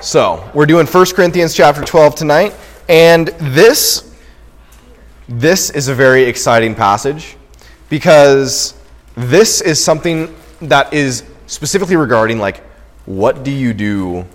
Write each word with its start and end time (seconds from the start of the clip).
So, 0.00 0.50
we're 0.52 0.66
doing 0.66 0.86
1 0.86 1.06
Corinthians 1.14 1.54
chapter 1.54 1.82
12 1.82 2.14
tonight, 2.16 2.54
and 2.88 3.28
this 3.28 4.12
this 5.28 5.70
is 5.70 5.88
a 5.88 5.94
very 5.94 6.24
exciting 6.24 6.74
passage 6.74 7.36
because 7.88 8.74
this 9.14 9.60
is 9.60 9.82
something 9.82 10.34
that 10.60 10.92
is 10.92 11.24
specifically 11.46 11.96
regarding 11.96 12.38
like 12.38 12.64
what 13.06 13.44
do 13.44 13.50
you 13.50 13.72
do 13.72 14.26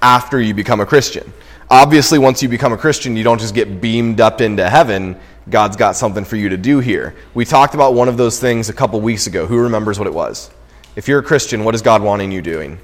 after 0.00 0.40
you 0.40 0.54
become 0.54 0.80
a 0.80 0.86
Christian? 0.86 1.32
Obviously, 1.68 2.18
once 2.18 2.42
you 2.42 2.48
become 2.48 2.72
a 2.72 2.76
Christian, 2.76 3.16
you 3.16 3.24
don't 3.24 3.40
just 3.40 3.54
get 3.54 3.80
beamed 3.80 4.20
up 4.20 4.40
into 4.40 4.68
heaven. 4.68 5.18
God's 5.50 5.76
got 5.76 5.96
something 5.96 6.24
for 6.24 6.36
you 6.36 6.48
to 6.48 6.56
do 6.56 6.78
here. 6.78 7.16
We 7.34 7.44
talked 7.44 7.74
about 7.74 7.94
one 7.94 8.08
of 8.08 8.16
those 8.16 8.38
things 8.40 8.68
a 8.68 8.72
couple 8.72 9.00
weeks 9.00 9.26
ago. 9.26 9.46
Who 9.46 9.58
remembers 9.58 9.98
what 9.98 10.06
it 10.06 10.14
was? 10.14 10.50
If 10.94 11.08
you're 11.08 11.18
a 11.18 11.24
Christian, 11.24 11.64
what 11.64 11.74
is 11.74 11.82
God 11.82 12.02
wanting 12.02 12.30
you 12.30 12.42
doing? 12.42 12.78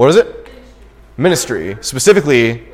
What 0.00 0.08
is 0.08 0.16
it? 0.16 0.48
Ministry. 1.18 1.76
Specifically, 1.82 2.66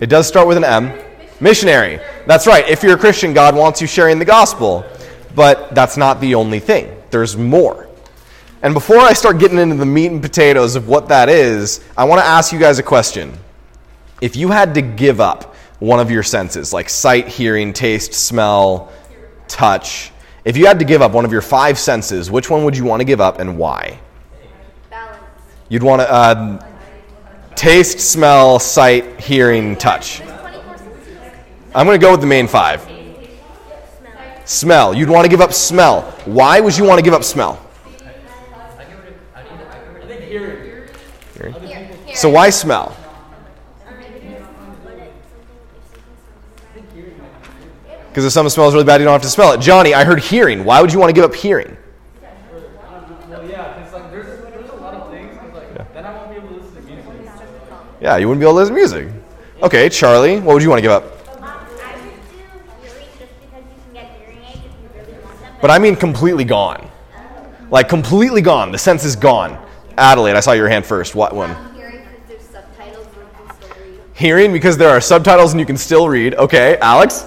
it 0.00 0.06
does 0.06 0.26
start 0.26 0.48
with 0.48 0.56
an 0.56 0.64
M. 0.64 0.92
Missionary. 1.38 2.00
That's 2.26 2.48
right. 2.48 2.68
If 2.68 2.82
you're 2.82 2.96
a 2.96 2.98
Christian, 2.98 3.32
God 3.32 3.54
wants 3.54 3.80
you 3.80 3.86
sharing 3.86 4.18
the 4.18 4.24
gospel. 4.24 4.84
But 5.36 5.72
that's 5.72 5.96
not 5.96 6.20
the 6.20 6.34
only 6.34 6.58
thing, 6.58 7.00
there's 7.12 7.36
more. 7.36 7.88
And 8.62 8.74
before 8.74 8.98
I 8.98 9.12
start 9.12 9.38
getting 9.38 9.58
into 9.58 9.76
the 9.76 9.86
meat 9.86 10.08
and 10.08 10.20
potatoes 10.20 10.74
of 10.74 10.88
what 10.88 11.06
that 11.10 11.28
is, 11.28 11.84
I 11.96 12.02
want 12.02 12.20
to 12.20 12.26
ask 12.26 12.52
you 12.52 12.58
guys 12.58 12.80
a 12.80 12.82
question. 12.82 13.32
If 14.20 14.34
you 14.34 14.48
had 14.48 14.74
to 14.74 14.82
give 14.82 15.20
up 15.20 15.54
one 15.78 16.00
of 16.00 16.10
your 16.10 16.24
senses, 16.24 16.72
like 16.72 16.88
sight, 16.88 17.28
hearing, 17.28 17.72
taste, 17.72 18.14
smell, 18.14 18.90
touch, 19.46 20.10
if 20.44 20.56
you 20.56 20.66
had 20.66 20.80
to 20.80 20.84
give 20.84 21.02
up 21.02 21.12
one 21.12 21.24
of 21.24 21.30
your 21.30 21.40
five 21.40 21.78
senses, 21.78 22.32
which 22.32 22.50
one 22.50 22.64
would 22.64 22.76
you 22.76 22.82
want 22.82 22.98
to 22.98 23.04
give 23.04 23.20
up 23.20 23.38
and 23.38 23.56
why? 23.56 24.00
You'd 25.68 25.82
want 25.82 26.00
to 26.00 26.10
uh, 26.12 26.66
taste, 27.54 27.98
smell, 27.98 28.58
sight, 28.58 29.20
hearing, 29.20 29.76
touch. 29.76 30.18
There's 30.18 30.40
24 30.40 30.78
senses. 30.78 31.18
I'm 31.74 31.86
going 31.86 31.98
to 31.98 32.04
go 32.04 32.12
with 32.12 32.20
the 32.20 32.26
main 32.26 32.46
five. 32.46 32.88
Smell. 34.44 34.94
You'd 34.94 35.08
want 35.10 35.24
to 35.24 35.28
give 35.28 35.40
up 35.40 35.52
smell. 35.52 36.02
Why 36.24 36.60
would 36.60 36.76
you 36.76 36.84
want 36.84 36.98
to 36.98 37.04
give 37.04 37.14
up 37.14 37.24
smell? 37.24 37.60
So 42.14 42.30
why 42.30 42.48
smell? 42.48 42.96
Because 48.08 48.24
if 48.24 48.32
something 48.32 48.48
smells 48.48 48.72
really 48.72 48.86
bad, 48.86 49.00
you 49.00 49.04
don't 49.04 49.12
have 49.12 49.20
to 49.22 49.28
smell 49.28 49.52
it. 49.52 49.60
Johnny, 49.60 49.92
I 49.92 50.04
heard 50.04 50.20
hearing. 50.20 50.64
Why 50.64 50.80
would 50.80 50.90
you 50.90 50.98
want 50.98 51.10
to 51.10 51.12
give 51.12 51.24
up 51.24 51.34
hearing? 51.34 51.76
Well, 53.28 53.46
yeah, 53.46 53.74
because 53.76 53.92
like 53.92 54.10
there's, 54.10 54.40
there's 54.44 54.70
a 54.70 54.74
lot 54.76 54.94
of 54.94 55.10
things. 55.10 55.36
'cause, 55.36 55.52
like 55.52 55.92
then 55.92 56.06
I 56.06 56.16
won't 56.16 56.30
be 56.30 56.36
able 56.36 56.48
to 56.48 56.54
listen 56.54 56.76
to 56.76 56.80
music. 56.80 57.04
Yeah, 58.00 58.16
you 58.16 58.28
wouldn't 58.28 58.40
be 58.40 58.44
able 58.44 58.54
to 58.54 58.56
listen 58.60 58.74
to 58.74 58.80
music. 58.80 59.08
Okay, 59.62 59.88
Charlie, 59.88 60.38
what 60.40 60.54
would 60.54 60.62
you 60.62 60.68
want 60.68 60.78
to 60.78 60.82
give 60.82 60.92
up? 60.92 61.12
But 65.60 65.70
I 65.70 65.78
mean 65.78 65.96
completely 65.96 66.44
gone. 66.44 66.88
Like 67.70 67.88
completely 67.88 68.42
gone. 68.42 68.70
The 68.70 68.78
sense 68.78 69.04
is 69.04 69.16
gone. 69.16 69.58
Adelaide, 69.96 70.36
I 70.36 70.40
saw 70.40 70.52
your 70.52 70.68
hand 70.68 70.84
first. 70.84 71.14
What 71.14 71.34
one? 71.34 71.56
Hearing 74.14 74.52
because 74.52 74.76
there 74.78 74.88
are 74.90 75.00
subtitles 75.00 75.52
and 75.52 75.60
you 75.60 75.66
can 75.66 75.76
still 75.76 76.08
read. 76.08 76.34
Okay, 76.34 76.78
Alex? 76.78 77.26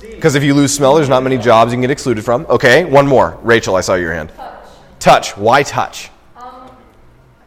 Because 0.00 0.34
if 0.34 0.42
you 0.42 0.54
lose 0.54 0.72
smell, 0.74 0.94
there's 0.94 1.08
not 1.08 1.22
many 1.22 1.36
jobs 1.38 1.70
you 1.72 1.74
can 1.76 1.82
get 1.82 1.90
excluded 1.90 2.24
from. 2.24 2.46
Okay, 2.48 2.84
one 2.84 3.06
more. 3.06 3.38
Rachel, 3.42 3.76
I 3.76 3.80
saw 3.80 3.94
your 3.94 4.12
hand. 4.12 4.32
Touch. 4.98 5.36
Why 5.36 5.62
touch? 5.62 6.10
Um, 6.36 6.70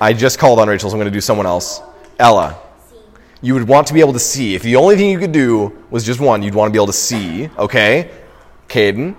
I 0.01 0.13
just 0.13 0.39
called 0.39 0.59
on 0.59 0.67
Rachel, 0.67 0.89
so 0.89 0.95
I'm 0.95 0.99
going 0.99 1.11
to 1.11 1.15
do 1.15 1.21
someone 1.21 1.45
else. 1.45 1.81
Ella, 2.19 2.59
you 3.41 3.53
would 3.53 3.67
want 3.67 3.87
to 3.87 3.93
be 3.93 3.99
able 3.99 4.13
to 4.13 4.19
see. 4.19 4.55
If 4.55 4.63
the 4.63 4.75
only 4.75 4.95
thing 4.97 5.09
you 5.09 5.19
could 5.19 5.31
do 5.31 5.85
was 5.89 6.05
just 6.05 6.19
one, 6.19 6.43
you'd 6.43 6.55
want 6.55 6.69
to 6.69 6.71
be 6.71 6.77
able 6.77 6.87
to 6.87 6.93
see. 6.93 7.49
Okay? 7.57 8.11
Caden? 8.67 9.15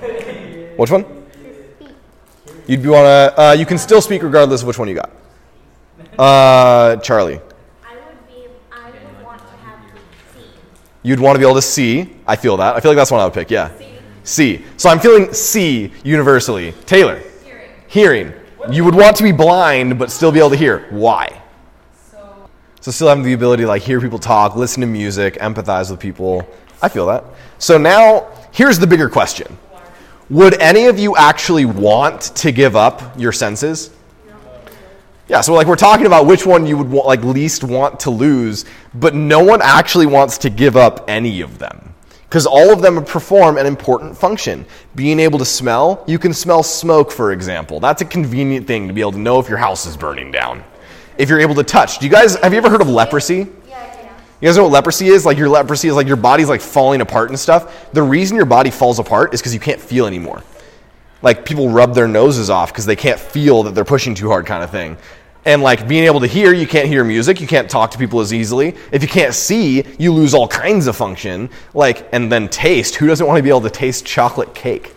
Which 0.76 0.90
one? 0.90 1.04
You'd 2.66 2.82
be 2.82 2.88
want 2.88 3.04
to. 3.04 3.40
Uh, 3.40 3.52
you 3.52 3.64
can 3.64 3.78
still 3.78 4.00
speak 4.00 4.22
regardless 4.22 4.62
of 4.62 4.66
which 4.66 4.78
one 4.78 4.88
you 4.88 4.96
got. 4.96 5.10
Uh, 6.18 6.96
Charlie, 6.96 7.40
I 7.84 7.94
would 7.94 8.26
be. 8.26 8.48
I 8.72 8.90
would 8.90 9.24
want 9.24 9.38
to 9.38 9.56
have 9.58 9.78
you'd 11.04 11.20
want 11.20 11.36
to 11.36 11.38
be 11.38 11.44
able 11.44 11.54
to 11.54 11.62
see. 11.62 12.16
I 12.26 12.34
feel 12.34 12.56
that. 12.56 12.74
I 12.74 12.80
feel 12.80 12.90
like 12.90 12.96
that's 12.96 13.12
one 13.12 13.20
I 13.20 13.24
would 13.24 13.34
pick. 13.34 13.52
Yeah. 13.52 13.70
See. 14.24 14.64
So 14.76 14.90
I'm 14.90 14.98
feeling 14.98 15.32
see 15.32 15.92
universally. 16.02 16.72
Taylor. 16.86 17.22
Hearing. 17.86 18.32
You 18.68 18.84
would 18.84 18.96
want 18.96 19.16
to 19.16 19.22
be 19.22 19.30
blind 19.30 19.96
but 19.96 20.10
still 20.10 20.32
be 20.32 20.40
able 20.40 20.50
to 20.50 20.56
hear. 20.56 20.86
Why? 20.90 21.40
So 22.80 22.90
still 22.90 23.08
having 23.08 23.22
the 23.22 23.32
ability 23.32 23.62
to 23.62 23.68
like 23.68 23.82
hear 23.82 24.00
people 24.00 24.18
talk, 24.18 24.56
listen 24.56 24.80
to 24.80 24.86
music, 24.86 25.34
empathize 25.34 25.90
with 25.90 26.00
people. 26.00 26.48
I 26.82 26.88
feel 26.88 27.06
that. 27.06 27.24
So 27.58 27.78
now 27.78 28.28
here's 28.52 28.78
the 28.78 28.86
bigger 28.86 29.08
question. 29.08 29.58
Would 30.28 30.60
any 30.60 30.86
of 30.86 30.98
you 30.98 31.16
actually 31.16 31.64
want 31.64 32.20
to 32.36 32.50
give 32.50 32.74
up 32.74 33.18
your 33.18 33.32
senses? 33.32 33.90
Yeah, 35.28 35.40
so 35.40 35.54
like 35.54 35.66
we're 35.66 35.76
talking 35.76 36.06
about 36.06 36.26
which 36.26 36.46
one 36.46 36.66
you 36.66 36.76
would 36.78 36.90
wa- 36.90 37.04
like 37.04 37.22
least 37.22 37.64
want 37.64 37.98
to 38.00 38.10
lose, 38.10 38.64
but 38.94 39.14
no 39.14 39.42
one 39.42 39.60
actually 39.62 40.06
wants 40.06 40.38
to 40.38 40.50
give 40.50 40.76
up 40.76 41.04
any 41.08 41.40
of 41.40 41.58
them. 41.58 41.94
Because 42.28 42.46
all 42.46 42.72
of 42.72 42.82
them 42.82 43.04
perform 43.04 43.56
an 43.56 43.66
important 43.66 44.16
function. 44.16 44.66
Being 44.94 45.20
able 45.20 45.38
to 45.38 45.44
smell, 45.44 46.04
you 46.06 46.18
can 46.18 46.32
smell 46.32 46.62
smoke, 46.62 47.10
for 47.12 47.32
example. 47.32 47.80
That's 47.80 48.02
a 48.02 48.04
convenient 48.04 48.66
thing 48.66 48.88
to 48.88 48.94
be 48.94 49.00
able 49.00 49.12
to 49.12 49.18
know 49.18 49.38
if 49.38 49.48
your 49.48 49.58
house 49.58 49.86
is 49.86 49.96
burning 49.96 50.32
down. 50.32 50.62
If 51.18 51.28
you're 51.28 51.40
able 51.40 51.54
to 51.54 51.64
touch, 51.64 51.98
do 51.98 52.06
you 52.06 52.10
guys 52.12 52.36
have 52.36 52.52
you 52.52 52.58
ever 52.58 52.68
heard 52.68 52.82
of 52.82 52.88
leprosy? 52.88 53.46
Yeah, 54.46 54.52
I 54.52 54.52
can. 54.52 54.52
You 54.52 54.52
guys 54.52 54.56
know 54.56 54.62
what 54.64 54.72
leprosy 54.72 55.08
is? 55.08 55.26
Like 55.26 55.38
your 55.38 55.48
leprosy 55.48 55.88
is 55.88 55.94
like 55.94 56.06
your 56.06 56.16
body's 56.16 56.48
like 56.48 56.60
falling 56.60 57.00
apart 57.00 57.30
and 57.30 57.38
stuff. 57.38 57.90
The 57.92 58.02
reason 58.02 58.36
your 58.36 58.46
body 58.46 58.70
falls 58.70 58.98
apart 58.98 59.34
is 59.34 59.40
because 59.40 59.54
you 59.54 59.60
can't 59.60 59.80
feel 59.80 60.06
anymore. 60.06 60.44
Like 61.22 61.44
people 61.44 61.68
rub 61.70 61.94
their 61.94 62.08
noses 62.08 62.50
off 62.50 62.72
because 62.72 62.86
they 62.86 62.96
can't 62.96 63.18
feel 63.18 63.64
that 63.64 63.74
they're 63.74 63.84
pushing 63.84 64.14
too 64.14 64.28
hard, 64.28 64.46
kind 64.46 64.62
of 64.62 64.70
thing. 64.70 64.96
And 65.44 65.62
like 65.62 65.88
being 65.88 66.04
able 66.04 66.20
to 66.20 66.26
hear, 66.26 66.52
you 66.52 66.66
can't 66.66 66.88
hear 66.88 67.04
music, 67.04 67.40
you 67.40 67.46
can't 67.46 67.70
talk 67.70 67.90
to 67.92 67.98
people 67.98 68.20
as 68.20 68.32
easily. 68.32 68.76
If 68.92 69.02
you 69.02 69.08
can't 69.08 69.34
see, 69.34 69.84
you 69.98 70.12
lose 70.12 70.34
all 70.34 70.48
kinds 70.48 70.86
of 70.86 70.96
function. 70.96 71.50
Like 71.74 72.08
and 72.12 72.30
then 72.30 72.48
taste. 72.48 72.96
Who 72.96 73.06
doesn't 73.06 73.26
want 73.26 73.38
to 73.38 73.42
be 73.42 73.48
able 73.48 73.62
to 73.62 73.70
taste 73.70 74.06
chocolate 74.06 74.54
cake, 74.54 74.94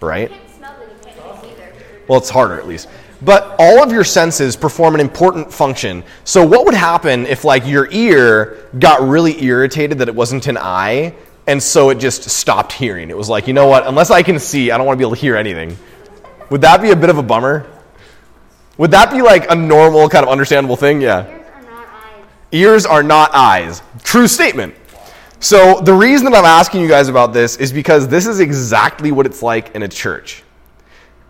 right? 0.00 0.30
You 0.30 0.36
can't 0.36 0.50
smell 0.50 0.80
it. 0.80 0.88
You 0.88 1.12
can't 1.12 1.42
taste 1.42 1.44
either. 1.44 1.72
Well, 2.08 2.18
it's 2.18 2.30
harder 2.30 2.60
at 2.60 2.66
least. 2.66 2.88
But 3.24 3.54
all 3.58 3.82
of 3.82 3.92
your 3.92 4.04
senses 4.04 4.56
perform 4.56 4.94
an 4.94 5.00
important 5.00 5.52
function. 5.52 6.02
So 6.24 6.44
what 6.44 6.64
would 6.64 6.74
happen 6.74 7.26
if 7.26 7.44
like 7.44 7.66
your 7.66 7.88
ear 7.92 8.68
got 8.78 9.00
really 9.00 9.42
irritated 9.44 9.98
that 9.98 10.08
it 10.08 10.14
wasn't 10.14 10.48
an 10.48 10.58
eye 10.58 11.14
and 11.46 11.62
so 11.62 11.90
it 11.90 11.96
just 11.96 12.28
stopped 12.28 12.72
hearing? 12.72 13.10
It 13.10 13.16
was 13.16 13.28
like, 13.28 13.46
you 13.46 13.52
know 13.52 13.68
what? 13.68 13.86
Unless 13.86 14.10
I 14.10 14.22
can 14.22 14.38
see, 14.38 14.70
I 14.70 14.76
don't 14.76 14.86
want 14.86 14.96
to 14.96 14.98
be 14.98 15.04
able 15.04 15.14
to 15.14 15.20
hear 15.20 15.36
anything. 15.36 15.76
Would 16.50 16.62
that 16.62 16.82
be 16.82 16.90
a 16.90 16.96
bit 16.96 17.10
of 17.10 17.18
a 17.18 17.22
bummer? 17.22 17.66
Would 18.78 18.90
that 18.90 19.12
be 19.12 19.22
like 19.22 19.50
a 19.50 19.54
normal 19.54 20.08
kind 20.08 20.24
of 20.24 20.30
understandable 20.30 20.76
thing? 20.76 21.00
Yeah. 21.00 21.26
Ears 21.28 21.44
are 21.54 21.62
not 21.62 21.86
eyes. 21.86 22.24
Ears 22.50 22.86
are 22.86 23.02
not 23.02 23.34
eyes. 23.34 23.82
True 24.02 24.26
statement. 24.26 24.74
So 25.38 25.80
the 25.80 25.94
reason 25.94 26.30
that 26.30 26.38
I'm 26.38 26.44
asking 26.44 26.80
you 26.80 26.88
guys 26.88 27.08
about 27.08 27.32
this 27.32 27.56
is 27.56 27.72
because 27.72 28.08
this 28.08 28.26
is 28.26 28.40
exactly 28.40 29.12
what 29.12 29.26
it's 29.26 29.42
like 29.42 29.74
in 29.74 29.82
a 29.82 29.88
church. 29.88 30.42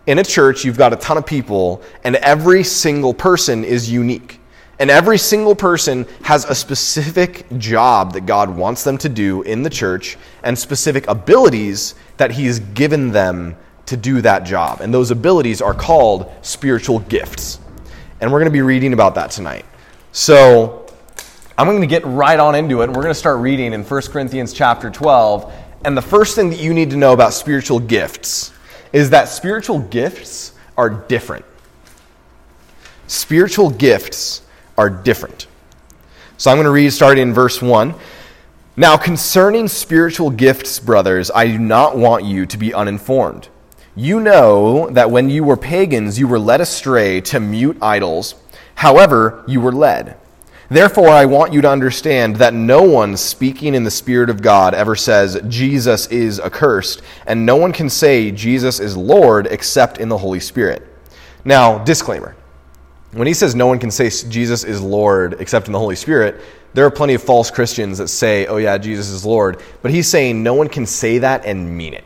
In 0.05 0.19
a 0.19 0.23
church, 0.23 0.65
you've 0.65 0.77
got 0.77 0.91
a 0.91 0.97
ton 0.97 1.17
of 1.17 1.25
people, 1.25 1.81
and 2.03 2.17
every 2.17 2.63
single 2.63 3.13
person 3.13 3.63
is 3.63 3.89
unique. 3.89 4.39
And 4.79 4.91
every 4.91 5.17
single 5.17 5.55
person 5.55 6.05
has 6.23 6.43
a 6.43 6.53
specific 6.53 7.45
job 7.57 8.13
that 8.13 8.25
God 8.25 8.49
wants 8.49 8.83
them 8.83 8.97
to 8.97 9.07
do 9.07 9.43
in 9.43 9.63
the 9.63 9.69
church 9.69 10.17
and 10.43 10.57
specific 10.57 11.07
abilities 11.07 11.95
that 12.17 12.31
He 12.31 12.47
has 12.47 12.59
given 12.59 13.11
them 13.11 13.55
to 13.85 13.95
do 13.95 14.19
that 14.21 14.43
job. 14.43 14.81
And 14.81 14.93
those 14.93 15.11
abilities 15.11 15.61
are 15.61 15.73
called 15.73 16.29
spiritual 16.41 16.99
gifts. 16.99 17.59
And 18.19 18.31
we're 18.31 18.39
going 18.39 18.51
to 18.51 18.53
be 18.53 18.61
reading 18.61 18.91
about 18.91 19.15
that 19.15 19.31
tonight. 19.31 19.65
So 20.11 20.85
I'm 21.57 21.67
going 21.67 21.79
to 21.79 21.87
get 21.87 22.05
right 22.05 22.39
on 22.39 22.55
into 22.55 22.81
it. 22.81 22.87
We're 22.87 22.95
going 22.95 23.07
to 23.07 23.13
start 23.13 23.39
reading 23.39 23.71
in 23.71 23.83
1 23.83 24.01
Corinthians 24.03 24.51
chapter 24.51 24.89
12. 24.89 25.53
And 25.85 25.95
the 25.95 26.01
first 26.01 26.35
thing 26.35 26.49
that 26.49 26.59
you 26.59 26.73
need 26.73 26.89
to 26.89 26.97
know 26.97 27.13
about 27.13 27.33
spiritual 27.33 27.79
gifts 27.79 28.52
is 28.93 29.09
that 29.09 29.27
spiritual 29.27 29.79
gifts 29.79 30.53
are 30.77 30.89
different. 30.89 31.45
spiritual 33.07 33.69
gifts 33.69 34.41
are 34.77 34.89
different. 34.89 35.47
So 36.37 36.49
I'm 36.49 36.57
going 36.57 36.65
to 36.65 36.71
read 36.71 36.91
starting 36.91 37.21
in 37.21 37.33
verse 37.33 37.61
1. 37.61 37.93
Now, 38.75 38.97
concerning 38.97 39.67
spiritual 39.67 40.31
gifts, 40.31 40.79
brothers, 40.79 41.29
I 41.29 41.45
do 41.47 41.59
not 41.59 41.95
want 41.95 42.25
you 42.25 42.45
to 42.47 42.57
be 42.57 42.73
uninformed. 42.73 43.49
You 43.95 44.19
know 44.19 44.89
that 44.89 45.11
when 45.11 45.29
you 45.29 45.43
were 45.43 45.57
pagans, 45.57 46.17
you 46.17 46.27
were 46.27 46.39
led 46.39 46.59
astray 46.59 47.21
to 47.21 47.39
mute 47.39 47.77
idols. 47.81 48.33
However, 48.75 49.43
you 49.47 49.61
were 49.61 49.71
led. 49.71 50.17
Therefore, 50.73 51.09
I 51.09 51.25
want 51.25 51.53
you 51.53 51.61
to 51.61 51.69
understand 51.69 52.37
that 52.37 52.55
no 52.55 52.81
one 52.81 53.15
speaking 53.15 53.75
in 53.75 53.83
the 53.83 53.91
Spirit 53.91 54.31
of 54.31 54.41
God 54.41 54.73
ever 54.73 54.95
says, 54.95 55.39
Jesus 55.47 56.07
is 56.07 56.39
accursed, 56.39 57.03
and 57.27 57.45
no 57.45 57.57
one 57.57 57.71
can 57.71 57.91
say, 57.91 58.31
Jesus 58.31 58.79
is 58.79 58.97
Lord, 58.97 59.45
except 59.45 59.99
in 59.99 60.09
the 60.09 60.17
Holy 60.17 60.39
Spirit. 60.39 60.81
Now, 61.45 61.77
disclaimer. 61.77 62.35
When 63.11 63.27
he 63.27 63.35
says 63.35 63.53
no 63.53 63.67
one 63.67 63.77
can 63.77 63.91
say 63.91 64.09
Jesus 64.09 64.63
is 64.63 64.81
Lord 64.81 65.35
except 65.39 65.67
in 65.67 65.73
the 65.73 65.77
Holy 65.77 65.95
Spirit, 65.95 66.41
there 66.73 66.87
are 66.87 66.89
plenty 66.89 67.13
of 67.13 67.21
false 67.21 67.51
Christians 67.51 67.99
that 67.99 68.07
say, 68.07 68.47
oh, 68.47 68.57
yeah, 68.57 68.79
Jesus 68.79 69.09
is 69.09 69.23
Lord. 69.23 69.61
But 69.83 69.91
he's 69.91 70.07
saying 70.07 70.41
no 70.41 70.55
one 70.55 70.69
can 70.69 70.87
say 70.87 71.19
that 71.19 71.45
and 71.45 71.77
mean 71.77 71.93
it. 71.93 72.03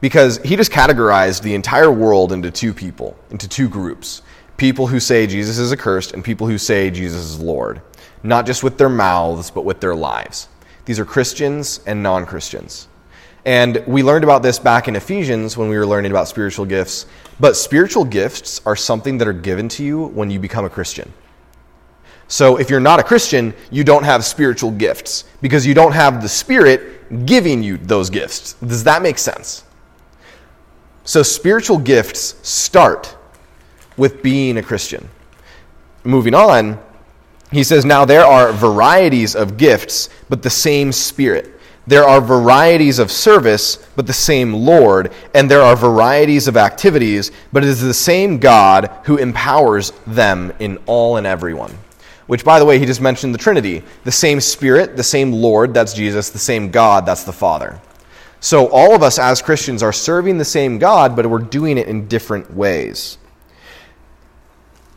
Because 0.00 0.38
he 0.38 0.56
just 0.56 0.72
categorized 0.72 1.42
the 1.42 1.54
entire 1.54 1.92
world 1.92 2.32
into 2.32 2.50
two 2.50 2.72
people, 2.72 3.18
into 3.30 3.46
two 3.46 3.68
groups 3.68 4.22
people 4.56 4.86
who 4.86 5.00
say 5.00 5.26
Jesus 5.26 5.58
is 5.58 5.72
accursed 5.72 6.12
and 6.12 6.24
people 6.24 6.46
who 6.46 6.58
say 6.58 6.90
Jesus 6.90 7.22
is 7.22 7.40
Lord, 7.40 7.80
not 8.22 8.46
just 8.46 8.62
with 8.62 8.78
their 8.78 8.88
mouths, 8.88 9.50
but 9.50 9.64
with 9.64 9.80
their 9.80 9.94
lives. 9.94 10.48
These 10.84 10.98
are 10.98 11.04
Christians 11.04 11.80
and 11.86 12.02
non 12.02 12.26
Christians. 12.26 12.88
And 13.44 13.82
we 13.86 14.02
learned 14.02 14.24
about 14.24 14.42
this 14.42 14.58
back 14.58 14.86
in 14.86 14.94
Ephesians 14.94 15.56
when 15.56 15.68
we 15.68 15.76
were 15.76 15.86
learning 15.86 16.12
about 16.12 16.28
spiritual 16.28 16.64
gifts. 16.64 17.06
But 17.40 17.56
spiritual 17.56 18.04
gifts 18.04 18.60
are 18.64 18.76
something 18.76 19.18
that 19.18 19.26
are 19.26 19.32
given 19.32 19.68
to 19.70 19.84
you 19.84 20.06
when 20.06 20.30
you 20.30 20.38
become 20.38 20.64
a 20.64 20.70
Christian. 20.70 21.12
So 22.28 22.56
if 22.56 22.70
you're 22.70 22.80
not 22.80 23.00
a 23.00 23.02
Christian, 23.02 23.52
you 23.70 23.84
don't 23.84 24.04
have 24.04 24.24
spiritual 24.24 24.70
gifts 24.70 25.24
because 25.42 25.66
you 25.66 25.74
don't 25.74 25.92
have 25.92 26.22
the 26.22 26.28
Spirit 26.28 27.26
giving 27.26 27.62
you 27.62 27.76
those 27.78 28.10
gifts. 28.10 28.54
Does 28.54 28.84
that 28.84 29.02
make 29.02 29.18
sense? 29.18 29.64
So 31.04 31.22
spiritual 31.22 31.78
gifts 31.78 32.36
start 32.48 33.16
with 34.02 34.20
being 34.20 34.56
a 34.56 34.62
Christian. 34.64 35.08
Moving 36.02 36.34
on, 36.34 36.76
he 37.52 37.62
says, 37.62 37.84
Now 37.84 38.04
there 38.04 38.24
are 38.24 38.52
varieties 38.52 39.36
of 39.36 39.56
gifts, 39.56 40.08
but 40.28 40.42
the 40.42 40.50
same 40.50 40.90
Spirit. 40.90 41.60
There 41.86 42.02
are 42.02 42.20
varieties 42.20 42.98
of 42.98 43.12
service, 43.12 43.76
but 43.94 44.08
the 44.08 44.12
same 44.12 44.54
Lord. 44.54 45.12
And 45.36 45.48
there 45.48 45.62
are 45.62 45.76
varieties 45.76 46.48
of 46.48 46.56
activities, 46.56 47.30
but 47.52 47.62
it 47.62 47.68
is 47.68 47.80
the 47.80 47.94
same 47.94 48.38
God 48.38 48.90
who 49.04 49.18
empowers 49.18 49.92
them 50.08 50.52
in 50.58 50.80
all 50.86 51.16
and 51.16 51.24
everyone. 51.24 51.72
Which, 52.26 52.44
by 52.44 52.58
the 52.58 52.64
way, 52.64 52.80
he 52.80 52.86
just 52.86 53.00
mentioned 53.00 53.32
the 53.32 53.38
Trinity. 53.38 53.84
The 54.02 54.10
same 54.10 54.40
Spirit, 54.40 54.96
the 54.96 55.04
same 55.04 55.30
Lord, 55.30 55.74
that's 55.74 55.94
Jesus, 55.94 56.30
the 56.30 56.40
same 56.40 56.72
God, 56.72 57.06
that's 57.06 57.22
the 57.22 57.32
Father. 57.32 57.80
So 58.40 58.66
all 58.66 58.96
of 58.96 59.04
us 59.04 59.20
as 59.20 59.40
Christians 59.40 59.80
are 59.80 59.92
serving 59.92 60.38
the 60.38 60.44
same 60.44 60.80
God, 60.80 61.14
but 61.14 61.24
we're 61.24 61.38
doing 61.38 61.78
it 61.78 61.86
in 61.86 62.08
different 62.08 62.52
ways. 62.52 63.18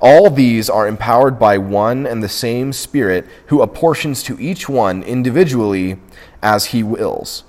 All 0.00 0.30
these 0.30 0.68
are 0.68 0.86
empowered 0.86 1.38
by 1.38 1.58
one 1.58 2.06
and 2.06 2.22
the 2.22 2.28
same 2.28 2.72
Spirit, 2.72 3.26
who 3.46 3.62
apportions 3.62 4.22
to 4.24 4.38
each 4.40 4.68
one 4.68 5.02
individually 5.02 5.98
as 6.42 6.66
he 6.66 6.82
wills. 6.82 7.44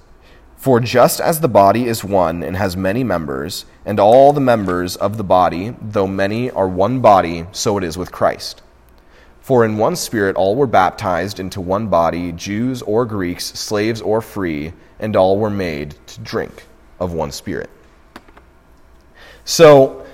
For 0.56 0.80
just 0.80 1.22
as 1.22 1.40
the 1.40 1.48
body 1.48 1.86
is 1.86 2.04
one 2.04 2.42
and 2.42 2.58
has 2.58 2.76
many 2.76 3.04
members, 3.04 3.66
and 3.86 4.00
all 4.00 4.34
the 4.34 4.42
members 4.42 4.96
of 4.96 5.18
the 5.18 5.24
body, 5.24 5.76
though 5.82 6.08
many, 6.08 6.50
are 6.52 6.68
one 6.68 7.00
body, 7.00 7.46
so 7.52 7.78
it 7.78 7.84
is 7.84 7.98
with 7.98 8.12
Christ. 8.12 8.64
For 9.40 9.64
in 9.64 9.78
one 9.78 9.96
Spirit 9.96 10.36
all 10.36 10.56
were 10.56 10.68
baptized 10.68 11.40
into 11.40 11.62
one 11.62 11.88
body, 11.88 12.32
Jews 12.32 12.82
or 12.82 13.06
Greeks, 13.06 13.46
slaves 13.46 14.02
or 14.02 14.20
free, 14.20 14.74
and 15.00 15.16
all 15.16 15.38
were 15.38 15.50
made 15.50 15.96
to 16.08 16.20
drink 16.22 16.66
of 17.00 17.14
one 17.14 17.32
Spirit. 17.32 17.70
So, 19.46 20.07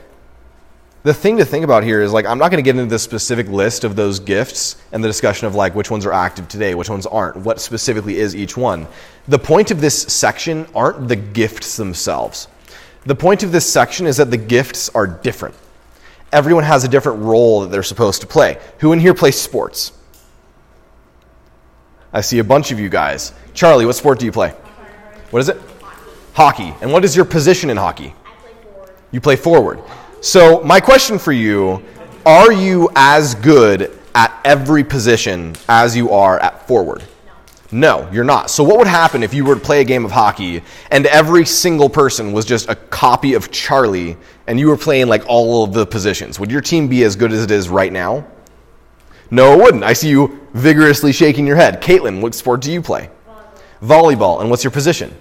the 1.03 1.13
thing 1.13 1.37
to 1.37 1.45
think 1.45 1.65
about 1.65 1.83
here 1.83 2.01
is 2.01 2.13
like 2.13 2.25
I'm 2.25 2.37
not 2.37 2.49
going 2.49 2.63
to 2.63 2.67
get 2.67 2.77
into 2.77 2.89
the 2.89 2.99
specific 2.99 3.47
list 3.47 3.83
of 3.83 3.95
those 3.95 4.19
gifts 4.19 4.77
and 4.91 5.03
the 5.03 5.07
discussion 5.07 5.47
of 5.47 5.55
like 5.55 5.75
which 5.75 5.91
ones 5.91 6.05
are 6.05 6.13
active 6.13 6.47
today, 6.47 6.75
which 6.75 6.89
ones 6.89 7.05
aren't, 7.05 7.37
what 7.37 7.59
specifically 7.59 8.17
is 8.17 8.35
each 8.35 8.55
one. 8.55 8.87
The 9.27 9.39
point 9.39 9.69
of 9.69 9.81
this 9.81 10.01
section 10.01 10.65
aren't 10.73 11.09
the 11.09 11.17
gifts 11.17 11.75
themselves. 11.75 12.47
The 13.05 13.15
point 13.15 13.43
of 13.43 13.51
this 13.51 13.71
section 13.71 14.07
is 14.07 14.17
that 14.17 14.31
the 14.31 14.37
gifts 14.37 14.89
are 14.89 15.05
different. 15.05 15.55
Everyone 16.31 16.63
has 16.63 16.85
a 16.85 16.87
different 16.87 17.21
role 17.21 17.61
that 17.61 17.67
they're 17.69 17.83
supposed 17.83 18.21
to 18.21 18.27
play. 18.27 18.57
Who 18.79 18.93
in 18.93 18.99
here 18.99 19.13
plays 19.13 19.39
sports? 19.39 19.91
I 22.13 22.21
see 22.21 22.39
a 22.39 22.43
bunch 22.43 22.71
of 22.71 22.79
you 22.79 22.87
guys. 22.87 23.33
Charlie, 23.53 23.85
what 23.85 23.95
sport 23.95 24.19
do 24.19 24.25
you 24.25 24.31
play? 24.31 24.51
What 25.31 25.39
is 25.39 25.49
it? 25.49 25.57
Hockey. 26.33 26.73
And 26.81 26.93
what 26.93 27.03
is 27.03 27.15
your 27.15 27.25
position 27.25 27.69
in 27.69 27.77
hockey? 27.77 28.15
I 28.25 28.35
play 28.35 28.53
forward. 28.63 28.91
You 29.11 29.21
play 29.21 29.35
forward. 29.35 29.79
So, 30.23 30.63
my 30.63 30.79
question 30.79 31.19
for 31.19 31.33
you 31.33 31.83
are 32.25 32.53
you 32.53 32.89
as 32.95 33.35
good 33.35 33.91
at 34.15 34.39
every 34.45 34.81
position 34.81 35.53
as 35.67 35.97
you 35.97 36.11
are 36.11 36.39
at 36.39 36.65
forward? 36.65 37.03
No, 37.73 38.09
you're 38.09 38.23
not. 38.23 38.49
So, 38.49 38.63
what 38.63 38.77
would 38.77 38.87
happen 38.87 39.21
if 39.21 39.33
you 39.33 39.43
were 39.43 39.55
to 39.55 39.59
play 39.59 39.81
a 39.81 39.83
game 39.83 40.05
of 40.05 40.11
hockey 40.11 40.63
and 40.91 41.05
every 41.07 41.45
single 41.45 41.89
person 41.89 42.31
was 42.31 42.45
just 42.45 42.69
a 42.69 42.75
copy 42.75 43.33
of 43.33 43.51
Charlie 43.51 44.15
and 44.47 44.57
you 44.57 44.69
were 44.69 44.77
playing 44.77 45.07
like 45.07 45.25
all 45.27 45.65
of 45.65 45.73
the 45.73 45.85
positions? 45.85 46.39
Would 46.39 46.51
your 46.51 46.61
team 46.61 46.87
be 46.87 47.03
as 47.03 47.17
good 47.17 47.33
as 47.33 47.43
it 47.43 47.51
is 47.51 47.67
right 47.67 47.91
now? 47.91 48.25
No, 49.29 49.59
it 49.59 49.61
wouldn't. 49.61 49.83
I 49.83 49.91
see 49.91 50.07
you 50.07 50.39
vigorously 50.53 51.11
shaking 51.11 51.45
your 51.45 51.57
head. 51.57 51.81
Caitlin, 51.81 52.21
what 52.21 52.33
sport 52.33 52.61
do 52.61 52.71
you 52.71 52.81
play? 52.81 53.09
Volleyball. 53.81 54.15
Volleyball. 54.15 54.39
And 54.39 54.49
what's 54.49 54.63
your 54.63 54.71
position? 54.71 55.13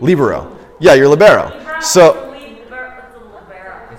Libero. 0.00 0.46
Libero. 0.46 0.58
Yeah, 0.78 0.94
you're 0.94 1.08
libero. 1.08 1.80
So, 1.80 2.23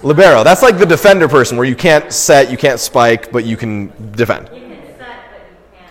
Libero. 0.06 0.44
That's 0.44 0.62
like 0.62 0.78
the 0.78 0.86
defender 0.86 1.28
person 1.28 1.58
where 1.58 1.66
you 1.66 1.76
can't 1.76 2.14
set, 2.14 2.52
you 2.52 2.58
can't 2.58 2.80
spike, 2.80 3.32
but 3.32 3.44
you 3.44 3.58
can 3.58 3.92
defend. 4.12 4.52
You 4.54 4.62
can 4.62 4.98
set, 5.00 5.18
but 5.32 5.42
you 5.74 5.82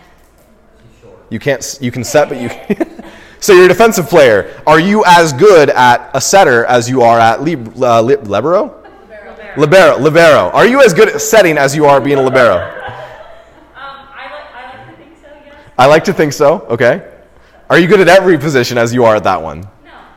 can't. 1.01 1.33
You 1.33 1.39
can't. 1.41 1.79
You 1.81 1.91
can 1.91 2.05
set, 2.05 2.29
but 2.29 2.41
you. 2.41 2.49
so 3.41 3.53
you're 3.53 3.65
a 3.65 3.69
defensive 3.69 4.09
player. 4.09 4.63
Are 4.69 4.79
you 4.79 5.03
as 5.05 5.33
good 5.33 5.69
at 5.69 6.13
a 6.15 6.21
setter 6.21 6.65
as 6.67 6.89
you 6.89 7.03
are 7.03 7.19
at 7.19 7.43
lib, 7.43 7.77
uh, 7.83 8.01
lib, 8.03 8.29
libero? 8.29 8.85
Libero. 9.57 9.57
Libero. 9.57 9.99
Libero. 9.99 10.51
Are 10.51 10.67
you 10.69 10.81
as 10.81 10.95
good 10.95 11.09
at 11.09 11.21
setting 11.21 11.59
as 11.59 11.75
you 11.75 11.85
are 11.87 12.01
being 12.01 12.19
a 12.19 12.23
libero? 12.23 12.55
Um, 12.55 12.63
I 13.75 14.31
like, 14.31 14.55
I 14.55 14.79
like 14.79 14.87
to 14.87 14.97
think 14.97 15.17
so, 15.21 15.29
yes. 15.45 15.73
I 15.77 15.87
like 15.87 16.05
to 16.05 16.13
think 16.13 16.33
so. 16.33 16.61
Okay. 16.69 17.11
Are 17.69 17.81
you 17.81 17.89
good 17.89 17.99
at 17.99 18.07
every 18.07 18.39
position 18.39 18.79
as 18.79 18.95
you 18.95 19.05
are 19.05 19.17
at 19.17 19.25
that 19.25 19.43
one? 19.43 19.69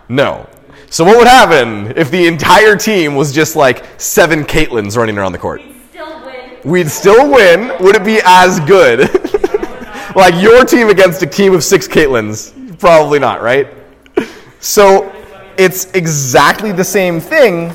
No. 0.08 0.44
No. 0.46 0.50
So 0.89 1.03
what 1.03 1.17
would 1.17 1.27
happen 1.27 1.94
if 1.98 2.10
the 2.12 2.27
entire 2.27 2.75
team 2.75 3.15
was 3.15 3.34
just 3.34 3.56
like 3.56 3.86
seven 4.00 4.46
Caitlins 4.46 4.96
running 4.96 5.17
around 5.17 5.34
the 5.34 5.38
court? 5.38 5.62
We'd 5.62 5.89
still 5.89 6.25
win. 6.25 6.60
We'd 6.63 6.89
still 6.89 7.32
win. 7.32 7.84
Would 7.84 7.96
it 7.96 8.06
be 8.06 8.20
as 8.24 8.60
good? 8.62 9.00
like 10.15 10.34
your 10.41 10.63
team 10.63 10.89
against 10.89 11.22
a 11.22 11.27
team 11.27 11.53
of 11.53 11.63
six 11.63 11.88
Caitlins? 11.88 12.79
Probably 12.79 13.20
not, 13.20 13.41
right? 13.41 13.67
So 14.60 15.13
it's 15.58 15.91
exactly 15.91 16.72
the 16.72 16.84
same 16.84 17.20
thing 17.20 17.74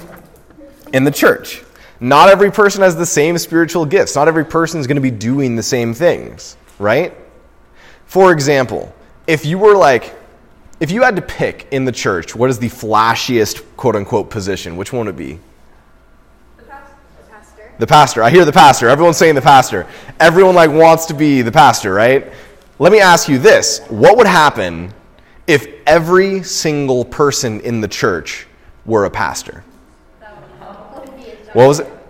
in 0.94 1.04
the 1.04 1.10
church. 1.10 1.62
Not 2.00 2.28
every 2.28 2.50
person 2.50 2.82
has 2.82 2.96
the 2.96 3.06
same 3.06 3.36
spiritual 3.36 3.84
gifts. 3.84 4.16
Not 4.16 4.26
every 4.26 4.44
person 4.44 4.80
is 4.80 4.86
going 4.86 4.96
to 4.96 5.02
be 5.02 5.10
doing 5.10 5.54
the 5.54 5.62
same 5.62 5.92
things, 5.92 6.56
right? 6.78 7.14
For 8.06 8.32
example, 8.32 8.92
if 9.26 9.44
you 9.44 9.58
were 9.58 9.76
like, 9.76 10.14
if 10.82 10.90
you 10.90 11.04
had 11.04 11.14
to 11.14 11.22
pick 11.22 11.68
in 11.70 11.84
the 11.84 11.92
church, 11.92 12.34
what 12.34 12.50
is 12.50 12.58
the 12.58 12.68
flashiest 12.68 13.62
quote 13.76 13.94
unquote 13.94 14.28
position? 14.30 14.76
Which 14.76 14.92
one 14.92 15.06
would 15.06 15.14
it 15.14 15.16
be? 15.16 15.38
The 16.56 16.64
pastor. 16.64 17.72
The 17.78 17.86
pastor. 17.86 18.22
I 18.24 18.30
hear 18.30 18.44
the 18.44 18.52
pastor. 18.52 18.88
Everyone's 18.88 19.16
saying 19.16 19.36
the 19.36 19.42
pastor. 19.42 19.86
Everyone 20.18 20.56
like 20.56 20.72
wants 20.72 21.06
to 21.06 21.14
be 21.14 21.40
the 21.40 21.52
pastor, 21.52 21.94
right? 21.94 22.32
Let 22.80 22.90
me 22.90 22.98
ask 22.98 23.28
you 23.28 23.38
this. 23.38 23.78
What 23.90 24.16
would 24.18 24.26
happen 24.26 24.92
if 25.46 25.68
every 25.86 26.42
single 26.42 27.04
person 27.04 27.60
in 27.60 27.80
the 27.80 27.86
church 27.86 28.48
were 28.84 29.04
a 29.04 29.10
pastor? 29.10 29.62
What 31.52 31.68
was 31.68 31.78
it? 31.78 32.01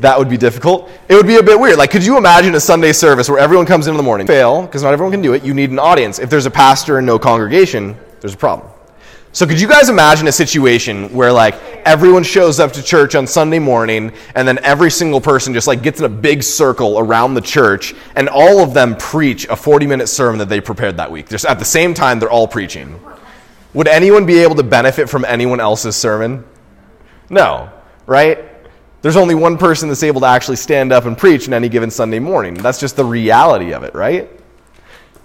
That 0.00 0.18
would 0.18 0.28
be 0.28 0.36
difficult. 0.36 0.90
It 1.08 1.14
would 1.14 1.26
be 1.26 1.36
a 1.36 1.42
bit 1.42 1.58
weird. 1.58 1.76
Like, 1.76 1.90
could 1.90 2.04
you 2.04 2.16
imagine 2.16 2.54
a 2.54 2.60
Sunday 2.60 2.92
service 2.92 3.28
where 3.28 3.38
everyone 3.38 3.66
comes 3.66 3.86
in 3.86 3.92
in 3.92 3.96
the 3.96 4.02
morning? 4.02 4.26
Fail, 4.26 4.62
because 4.62 4.82
not 4.82 4.92
everyone 4.92 5.12
can 5.12 5.22
do 5.22 5.32
it. 5.32 5.44
You 5.44 5.54
need 5.54 5.70
an 5.70 5.78
audience. 5.78 6.18
If 6.18 6.30
there's 6.30 6.46
a 6.46 6.50
pastor 6.50 6.98
and 6.98 7.06
no 7.06 7.18
congregation, 7.18 7.96
there's 8.20 8.34
a 8.34 8.38
problem. 8.38 8.68
So, 9.32 9.46
could 9.46 9.60
you 9.60 9.68
guys 9.68 9.90
imagine 9.90 10.26
a 10.26 10.32
situation 10.32 11.12
where, 11.12 11.32
like, 11.32 11.54
everyone 11.84 12.22
shows 12.22 12.58
up 12.58 12.72
to 12.72 12.82
church 12.82 13.14
on 13.14 13.26
Sunday 13.26 13.58
morning, 13.58 14.12
and 14.34 14.48
then 14.48 14.58
every 14.64 14.90
single 14.90 15.20
person 15.20 15.52
just, 15.52 15.66
like, 15.66 15.82
gets 15.82 15.98
in 15.98 16.06
a 16.06 16.08
big 16.08 16.42
circle 16.42 16.98
around 16.98 17.34
the 17.34 17.40
church, 17.40 17.94
and 18.16 18.28
all 18.28 18.60
of 18.60 18.72
them 18.72 18.96
preach 18.96 19.46
a 19.46 19.56
40 19.56 19.86
minute 19.86 20.08
sermon 20.08 20.38
that 20.38 20.48
they 20.48 20.60
prepared 20.60 20.96
that 20.96 21.12
week? 21.12 21.28
Just 21.28 21.44
at 21.44 21.58
the 21.58 21.64
same 21.64 21.92
time, 21.92 22.20
they're 22.20 22.30
all 22.30 22.48
preaching. 22.48 22.98
Would 23.74 23.86
anyone 23.86 24.24
be 24.24 24.38
able 24.38 24.54
to 24.56 24.62
benefit 24.62 25.10
from 25.10 25.24
anyone 25.26 25.60
else's 25.60 25.94
sermon? 25.94 26.44
No, 27.28 27.70
right? 28.06 28.47
There's 29.00 29.16
only 29.16 29.36
one 29.36 29.56
person 29.58 29.88
that's 29.88 30.02
able 30.02 30.20
to 30.22 30.26
actually 30.26 30.56
stand 30.56 30.92
up 30.92 31.04
and 31.04 31.16
preach 31.16 31.46
on 31.46 31.54
any 31.54 31.68
given 31.68 31.90
Sunday 31.90 32.18
morning. 32.18 32.54
That's 32.54 32.80
just 32.80 32.96
the 32.96 33.04
reality 33.04 33.72
of 33.72 33.84
it, 33.84 33.94
right? 33.94 34.28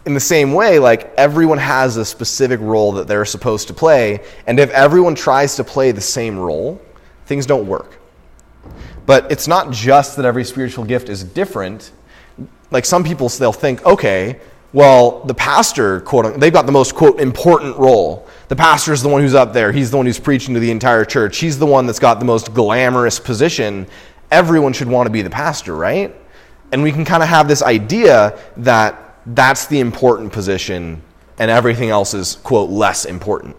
In 0.05 0.13
the 0.13 0.19
same 0.19 0.53
way, 0.53 0.77
like 0.79 1.11
everyone 1.15 1.57
has 1.57 1.97
a 1.97 2.05
specific 2.05 2.59
role 2.59 2.91
that 2.93 3.07
they're 3.07 3.25
supposed 3.25 3.67
to 3.69 3.73
play, 3.73 4.23
and 4.45 4.59
if 4.59 4.69
everyone 4.71 5.15
tries 5.15 5.55
to 5.55 5.63
play 5.63 5.91
the 5.91 6.01
same 6.01 6.37
role, 6.37 6.79
things 7.25 7.45
don't 7.45 7.67
work. 7.67 7.99
But 9.05 9.31
it's 9.31 9.47
not 9.47 9.71
just 9.71 10.17
that 10.17 10.25
every 10.25 10.43
spiritual 10.43 10.85
gift 10.85 11.09
is 11.09 11.23
different. 11.23 11.91
Like 12.69 12.85
some 12.85 13.03
people, 13.03 13.27
they'll 13.29 13.51
think, 13.51 13.85
okay, 13.85 14.39
well, 14.73 15.19
the 15.21 15.35
pastor, 15.35 16.01
quote, 16.01 16.39
they've 16.39 16.51
got 16.51 16.65
the 16.65 16.71
most, 16.71 16.95
quote, 16.95 17.19
important 17.19 17.77
role. 17.77 18.27
The 18.47 18.55
pastor 18.55 18.91
is 18.91 19.03
the 19.03 19.09
one 19.09 19.21
who's 19.21 19.35
up 19.35 19.53
there. 19.53 19.71
He's 19.71 19.91
the 19.91 19.97
one 19.97 20.07
who's 20.07 20.19
preaching 20.19 20.55
to 20.55 20.59
the 20.59 20.71
entire 20.71 21.05
church. 21.05 21.37
He's 21.37 21.59
the 21.59 21.65
one 21.65 21.85
that's 21.85 21.99
got 21.99 22.19
the 22.19 22.25
most 22.25 22.53
glamorous 22.53 23.19
position. 23.19 23.85
Everyone 24.31 24.73
should 24.73 24.87
want 24.87 25.05
to 25.05 25.11
be 25.11 25.21
the 25.21 25.29
pastor, 25.29 25.75
right? 25.75 26.15
And 26.71 26.81
we 26.81 26.91
can 26.91 27.05
kind 27.05 27.21
of 27.21 27.29
have 27.29 27.47
this 27.47 27.61
idea 27.61 28.39
that 28.57 29.19
that's 29.27 29.67
the 29.67 29.79
important 29.79 30.33
position 30.33 31.01
and 31.37 31.51
everything 31.51 31.89
else 31.89 32.15
is, 32.15 32.35
quote, 32.37 32.69
less 32.69 33.05
important. 33.05 33.55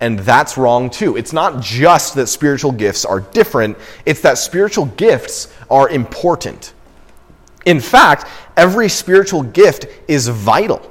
And 0.00 0.20
that's 0.20 0.56
wrong 0.56 0.90
too. 0.90 1.16
It's 1.16 1.32
not 1.32 1.60
just 1.60 2.14
that 2.14 2.28
spiritual 2.28 2.70
gifts 2.70 3.04
are 3.04 3.20
different, 3.20 3.76
it's 4.06 4.20
that 4.20 4.38
spiritual 4.38 4.86
gifts 4.86 5.52
are 5.68 5.88
important. 5.88 6.74
In 7.66 7.80
fact, 7.80 8.26
every 8.58 8.88
spiritual 8.90 9.42
gift 9.42 9.86
is 10.08 10.28
vital. 10.28 10.82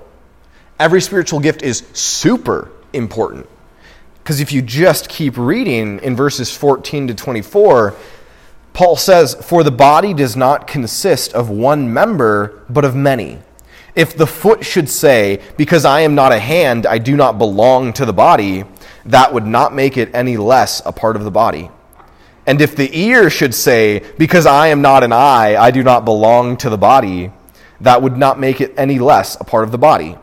Every 0.79 1.01
spiritual 1.01 1.39
gift 1.41 1.61
is 1.61 1.83
super 1.93 2.71
important. 2.93 3.47
Because 4.23 4.39
if 4.39 4.51
you 4.51 4.61
just 4.61 5.09
keep 5.09 5.37
reading 5.37 5.99
in 5.99 6.15
verses 6.15 6.55
14 6.55 7.09
to 7.09 7.13
24, 7.13 7.93
Paul 8.73 8.95
says, 8.95 9.35
For 9.35 9.63
the 9.63 9.71
body 9.71 10.13
does 10.13 10.35
not 10.35 10.65
consist 10.65 11.33
of 11.33 11.49
one 11.49 11.93
member, 11.93 12.63
but 12.69 12.85
of 12.85 12.95
many. 12.95 13.39
If 13.95 14.15
the 14.15 14.27
foot 14.27 14.65
should 14.65 14.87
say, 14.87 15.41
Because 15.57 15.83
I 15.83 16.01
am 16.01 16.15
not 16.15 16.31
a 16.31 16.39
hand, 16.39 16.85
I 16.85 16.99
do 16.99 17.15
not 17.15 17.37
belong 17.37 17.91
to 17.93 18.05
the 18.05 18.13
body, 18.13 18.63
that 19.05 19.33
would 19.33 19.45
not 19.45 19.73
make 19.73 19.97
it 19.97 20.13
any 20.13 20.37
less 20.37 20.81
a 20.85 20.91
part 20.91 21.15
of 21.15 21.23
the 21.23 21.31
body. 21.31 21.69
And 22.45 22.61
if 22.61 22.75
the 22.75 22.97
ear 22.97 23.29
should 23.29 23.55
say, 23.55 24.03
Because 24.17 24.45
I 24.45 24.67
am 24.67 24.81
not 24.81 25.03
an 25.03 25.11
eye, 25.11 25.55
I 25.57 25.71
do 25.71 25.83
not 25.83 26.05
belong 26.05 26.57
to 26.57 26.69
the 26.69 26.77
body, 26.77 27.31
that 27.81 28.01
would 28.01 28.17
not 28.17 28.39
make 28.39 28.61
it 28.61 28.73
any 28.77 28.99
less 28.99 29.39
a 29.39 29.43
part 29.43 29.63
of 29.63 29.71
the 29.71 29.77
body. 29.77 30.17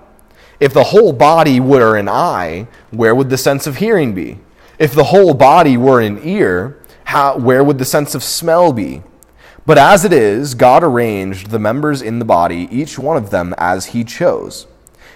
If 0.60 0.72
the 0.72 0.84
whole 0.84 1.12
body 1.12 1.60
were 1.60 1.96
an 1.96 2.08
eye, 2.08 2.68
where 2.90 3.14
would 3.14 3.30
the 3.30 3.38
sense 3.38 3.66
of 3.66 3.76
hearing 3.76 4.14
be? 4.14 4.38
If 4.78 4.92
the 4.92 5.04
whole 5.04 5.34
body 5.34 5.76
were 5.76 6.00
an 6.00 6.20
ear, 6.26 6.80
how, 7.04 7.38
where 7.38 7.62
would 7.62 7.78
the 7.78 7.84
sense 7.84 8.14
of 8.14 8.22
smell 8.22 8.72
be? 8.72 9.02
But 9.66 9.78
as 9.78 10.04
it 10.04 10.12
is, 10.12 10.54
God 10.54 10.84
arranged 10.84 11.50
the 11.50 11.58
members 11.58 12.02
in 12.02 12.18
the 12.18 12.24
body, 12.24 12.68
each 12.70 12.98
one 12.98 13.16
of 13.16 13.30
them 13.30 13.54
as 13.56 13.86
he 13.86 14.04
chose. 14.04 14.66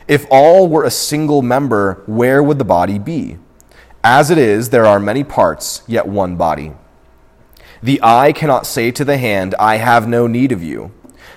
If 0.07 0.27
all 0.31 0.69
were 0.69 0.85
a 0.85 0.91
single 0.91 1.43
member, 1.43 2.03
where 2.07 2.43
would 2.43 2.59
the 2.59 2.65
body 2.65 2.99
be? 2.99 3.39
As 4.03 4.31
it 4.31 4.39
is, 4.39 4.71
there 4.71 4.87
are 4.87 4.99
many 4.99 5.23
parts, 5.23 5.83
yet 5.87 6.07
one 6.07 6.37
body. 6.37 6.73
The 7.83 8.01
eye 8.03 8.33
cannot 8.33 8.67
say 8.67 8.91
to 8.93 9.05
the 9.05 9.19
hand, 9.19 9.55
I 9.59 9.77
have 9.77 10.09
no 10.09 10.27
need 10.27 10.51
of 10.51 10.63
you, 10.63 10.93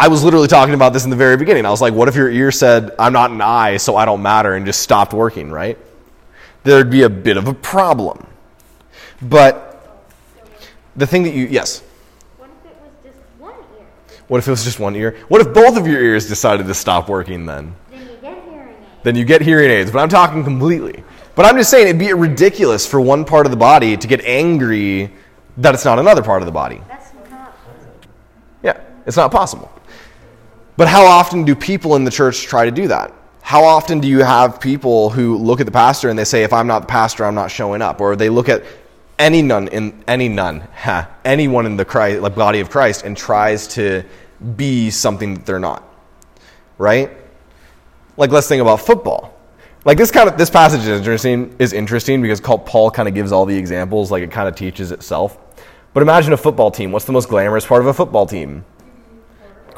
I 0.00 0.08
was 0.08 0.24
literally 0.24 0.48
talking 0.48 0.72
about 0.72 0.94
this 0.94 1.04
in 1.04 1.10
the 1.10 1.16
very 1.16 1.36
beginning. 1.36 1.66
I 1.66 1.70
was 1.70 1.82
like, 1.82 1.92
what 1.92 2.08
if 2.08 2.16
your 2.16 2.30
ear 2.30 2.50
said, 2.50 2.92
I'm 2.98 3.12
not 3.12 3.32
an 3.32 3.42
eye, 3.42 3.76
so 3.76 3.96
I 3.96 4.06
don't 4.06 4.22
matter, 4.22 4.54
and 4.54 4.64
just 4.64 4.80
stopped 4.80 5.12
working, 5.12 5.50
right? 5.50 5.76
There'd 6.62 6.88
be 6.88 7.02
a 7.02 7.10
bit 7.10 7.36
of 7.36 7.48
a 7.48 7.52
problem. 7.52 8.26
But 9.20 10.02
the 10.96 11.06
thing 11.06 11.24
that 11.24 11.34
you, 11.34 11.44
yes? 11.48 11.82
What 12.38 12.48
if 12.48 12.64
it 12.64 12.80
was 12.80 12.92
just 13.04 13.18
one 13.38 13.52
ear? 13.52 13.86
What 14.28 14.38
if 14.38 14.48
it 14.48 14.50
was 14.50 14.64
just 14.64 14.80
one 14.80 14.96
ear? 14.96 15.18
What 15.28 15.42
if 15.42 15.52
both 15.52 15.76
of 15.76 15.86
your 15.86 16.02
ears 16.02 16.26
decided 16.26 16.66
to 16.66 16.72
stop 16.72 17.10
working 17.10 17.44
then? 17.44 17.74
Then 17.90 18.06
you 18.06 18.16
get 18.22 18.42
hearing 18.42 18.68
aids. 18.70 19.02
Then 19.02 19.16
you 19.16 19.24
get 19.26 19.42
hearing 19.42 19.70
aids, 19.70 19.90
but 19.90 19.98
I'm 19.98 20.08
talking 20.08 20.42
completely. 20.44 21.04
But 21.34 21.44
I'm 21.44 21.58
just 21.58 21.70
saying 21.70 21.88
it'd 21.88 21.98
be 21.98 22.10
ridiculous 22.14 22.86
for 22.86 23.02
one 23.02 23.26
part 23.26 23.44
of 23.44 23.52
the 23.52 23.58
body 23.58 23.98
to 23.98 24.08
get 24.08 24.24
angry 24.24 25.12
that 25.58 25.74
it's 25.74 25.84
not 25.84 25.98
another 25.98 26.22
part 26.22 26.40
of 26.40 26.46
the 26.46 26.52
body. 26.52 26.80
That's 26.88 27.09
it's 29.06 29.16
not 29.16 29.30
possible. 29.30 29.70
But 30.76 30.88
how 30.88 31.04
often 31.04 31.44
do 31.44 31.54
people 31.54 31.96
in 31.96 32.04
the 32.04 32.10
church 32.10 32.44
try 32.44 32.64
to 32.64 32.70
do 32.70 32.88
that? 32.88 33.12
How 33.42 33.64
often 33.64 34.00
do 34.00 34.08
you 34.08 34.20
have 34.20 34.60
people 34.60 35.10
who 35.10 35.36
look 35.36 35.60
at 35.60 35.66
the 35.66 35.72
pastor 35.72 36.08
and 36.08 36.18
they 36.18 36.24
say, 36.24 36.42
if 36.44 36.52
I'm 36.52 36.66
not 36.66 36.82
the 36.82 36.86
pastor, 36.86 37.24
I'm 37.24 37.34
not 37.34 37.50
showing 37.50 37.82
up? 37.82 38.00
Or 38.00 38.16
they 38.16 38.28
look 38.28 38.48
at 38.48 38.62
any 39.18 39.42
nun 39.42 39.68
in 39.68 40.02
any 40.08 40.28
nun, 40.28 40.60
ha, 40.74 41.08
anyone 41.24 41.66
in 41.66 41.76
the 41.76 41.84
Christ, 41.84 42.22
like 42.22 42.34
body 42.34 42.60
of 42.60 42.70
Christ 42.70 43.04
and 43.04 43.16
tries 43.16 43.66
to 43.68 44.02
be 44.56 44.90
something 44.90 45.34
that 45.34 45.46
they're 45.46 45.58
not. 45.58 45.82
Right? 46.78 47.10
Like 48.16 48.30
let's 48.30 48.48
think 48.48 48.62
about 48.62 48.80
football. 48.80 49.36
Like 49.84 49.98
this 49.98 50.10
kind 50.10 50.28
of 50.28 50.38
this 50.38 50.50
passage 50.50 50.80
is 50.80 50.88
interesting 50.88 51.54
is 51.58 51.72
interesting 51.72 52.22
because 52.22 52.40
Paul 52.40 52.90
kind 52.90 53.08
of 53.08 53.14
gives 53.14 53.32
all 53.32 53.46
the 53.46 53.56
examples, 53.56 54.10
like 54.10 54.22
it 54.22 54.30
kind 54.30 54.48
of 54.48 54.54
teaches 54.54 54.92
itself. 54.92 55.38
But 55.92 56.02
imagine 56.02 56.32
a 56.32 56.36
football 56.36 56.70
team. 56.70 56.92
What's 56.92 57.04
the 57.04 57.12
most 57.12 57.28
glamorous 57.28 57.66
part 57.66 57.82
of 57.82 57.86
a 57.88 57.94
football 57.94 58.26
team? 58.26 58.64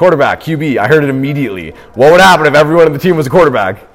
Quarterback, 0.02 0.40
QB. 0.40 0.78
I 0.78 0.88
heard 0.88 1.04
it 1.04 1.10
immediately. 1.10 1.70
What 1.94 2.10
would 2.10 2.20
happen 2.20 2.44
if 2.44 2.54
everyone 2.54 2.88
in 2.88 2.92
the 2.92 2.98
team 2.98 3.14
was 3.14 3.28
a 3.28 3.30
quarterback? 3.30 3.86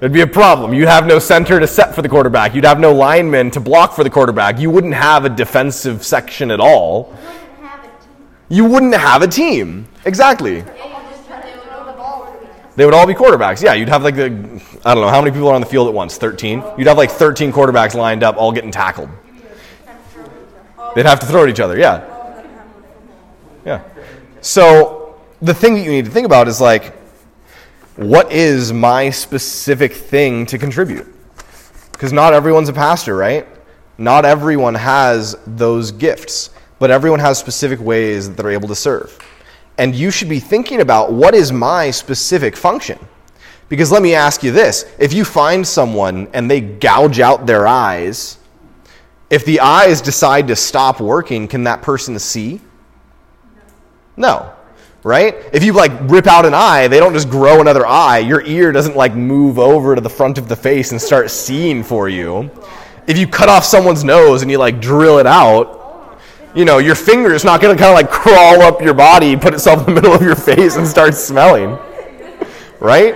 There'd 0.00 0.10
be 0.10 0.22
a 0.22 0.26
problem. 0.26 0.72
You'd 0.72 0.88
have 0.88 1.06
no 1.06 1.18
center 1.18 1.60
to 1.60 1.66
set 1.66 1.94
for 1.94 2.00
the 2.00 2.08
quarterback. 2.08 2.54
You'd 2.54 2.64
have 2.64 2.80
no 2.80 2.94
linemen 2.94 3.50
to 3.50 3.60
block 3.60 3.92
for 3.92 4.04
the 4.04 4.08
quarterback. 4.08 4.58
You 4.58 4.70
wouldn't 4.70 4.94
have 4.94 5.26
a 5.26 5.28
defensive 5.28 6.02
section 6.02 6.50
at 6.50 6.60
all. 6.60 7.14
You 7.18 7.24
wouldn't 7.28 7.64
have 7.64 7.84
a 7.84 7.88
team. 7.88 8.56
You 8.56 8.64
wouldn't 8.64 8.94
have 8.94 9.20
a 9.20 9.28
team. 9.28 9.86
Exactly. 10.06 10.64
They 12.76 12.86
would 12.86 12.94
all 12.94 13.06
be 13.06 13.12
quarterbacks. 13.12 13.62
Yeah, 13.62 13.74
you'd 13.74 13.90
have 13.90 14.02
like 14.02 14.16
the, 14.16 14.24
I 14.82 14.94
don't 14.94 15.04
know, 15.04 15.10
how 15.10 15.20
many 15.20 15.30
people 15.30 15.48
are 15.48 15.54
on 15.54 15.60
the 15.60 15.66
field 15.66 15.88
at 15.88 15.94
once? 15.94 16.16
13? 16.16 16.64
You'd 16.78 16.86
have 16.86 16.96
like 16.96 17.10
13 17.10 17.52
quarterbacks 17.52 17.94
lined 17.94 18.22
up, 18.22 18.38
all 18.38 18.50
getting 18.50 18.70
tackled. 18.70 19.10
They'd 20.94 21.04
have 21.04 21.20
to 21.20 21.26
throw 21.26 21.42
at 21.42 21.50
each 21.50 21.60
other. 21.60 21.78
Yeah. 21.78 22.15
So 24.46 25.18
the 25.42 25.52
thing 25.52 25.74
that 25.74 25.80
you 25.80 25.90
need 25.90 26.04
to 26.04 26.10
think 26.12 26.24
about 26.24 26.46
is 26.46 26.60
like, 26.60 26.94
what 27.96 28.30
is 28.30 28.72
my 28.72 29.10
specific 29.10 29.92
thing 29.92 30.46
to 30.46 30.56
contribute? 30.56 31.12
Because 31.90 32.12
not 32.12 32.32
everyone's 32.32 32.68
a 32.68 32.72
pastor, 32.72 33.16
right? 33.16 33.44
Not 33.98 34.24
everyone 34.24 34.76
has 34.76 35.36
those 35.48 35.90
gifts, 35.90 36.50
but 36.78 36.92
everyone 36.92 37.18
has 37.18 37.40
specific 37.40 37.80
ways 37.80 38.28
that 38.28 38.36
they're 38.36 38.52
able 38.52 38.68
to 38.68 38.76
serve. 38.76 39.18
And 39.78 39.96
you 39.96 40.12
should 40.12 40.28
be 40.28 40.38
thinking 40.38 40.80
about 40.80 41.12
what 41.12 41.34
is 41.34 41.50
my 41.50 41.90
specific 41.90 42.56
function? 42.56 43.00
Because 43.68 43.90
let 43.90 44.00
me 44.00 44.14
ask 44.14 44.44
you 44.44 44.52
this 44.52 44.84
if 45.00 45.12
you 45.12 45.24
find 45.24 45.66
someone 45.66 46.28
and 46.32 46.48
they 46.48 46.60
gouge 46.60 47.18
out 47.18 47.46
their 47.48 47.66
eyes, 47.66 48.38
if 49.28 49.44
the 49.44 49.58
eyes 49.58 50.00
decide 50.00 50.46
to 50.46 50.54
stop 50.54 51.00
working, 51.00 51.48
can 51.48 51.64
that 51.64 51.82
person 51.82 52.16
see? 52.20 52.60
No. 54.16 54.52
Right? 55.02 55.36
If 55.52 55.62
you 55.62 55.72
like 55.72 55.92
rip 56.10 56.26
out 56.26 56.44
an 56.46 56.54
eye, 56.54 56.88
they 56.88 56.98
don't 56.98 57.12
just 57.12 57.30
grow 57.30 57.60
another 57.60 57.86
eye. 57.86 58.18
Your 58.18 58.42
ear 58.42 58.72
doesn't 58.72 58.96
like 58.96 59.14
move 59.14 59.58
over 59.58 59.94
to 59.94 60.00
the 60.00 60.10
front 60.10 60.36
of 60.38 60.48
the 60.48 60.56
face 60.56 60.90
and 60.90 61.00
start 61.00 61.30
seeing 61.30 61.84
for 61.84 62.08
you. 62.08 62.50
If 63.06 63.16
you 63.16 63.28
cut 63.28 63.48
off 63.48 63.64
someone's 63.64 64.02
nose 64.02 64.42
and 64.42 64.50
you 64.50 64.58
like 64.58 64.80
drill 64.80 65.18
it 65.18 65.26
out, 65.26 65.76
You 66.56 66.64
know, 66.64 66.78
your 66.78 66.94
finger 66.94 67.34
is 67.34 67.44
not 67.44 67.60
going 67.60 67.76
to 67.76 67.80
kind 67.80 67.92
of 67.92 67.96
like 67.96 68.10
crawl 68.10 68.62
up 68.62 68.80
your 68.80 68.94
body, 68.94 69.36
put 69.36 69.52
itself 69.52 69.86
in 69.86 69.94
the 69.94 70.00
middle 70.00 70.14
of 70.14 70.22
your 70.22 70.34
face, 70.34 70.76
and 70.76 70.88
start 70.88 71.14
smelling. 71.14 71.76
Right? 72.80 73.14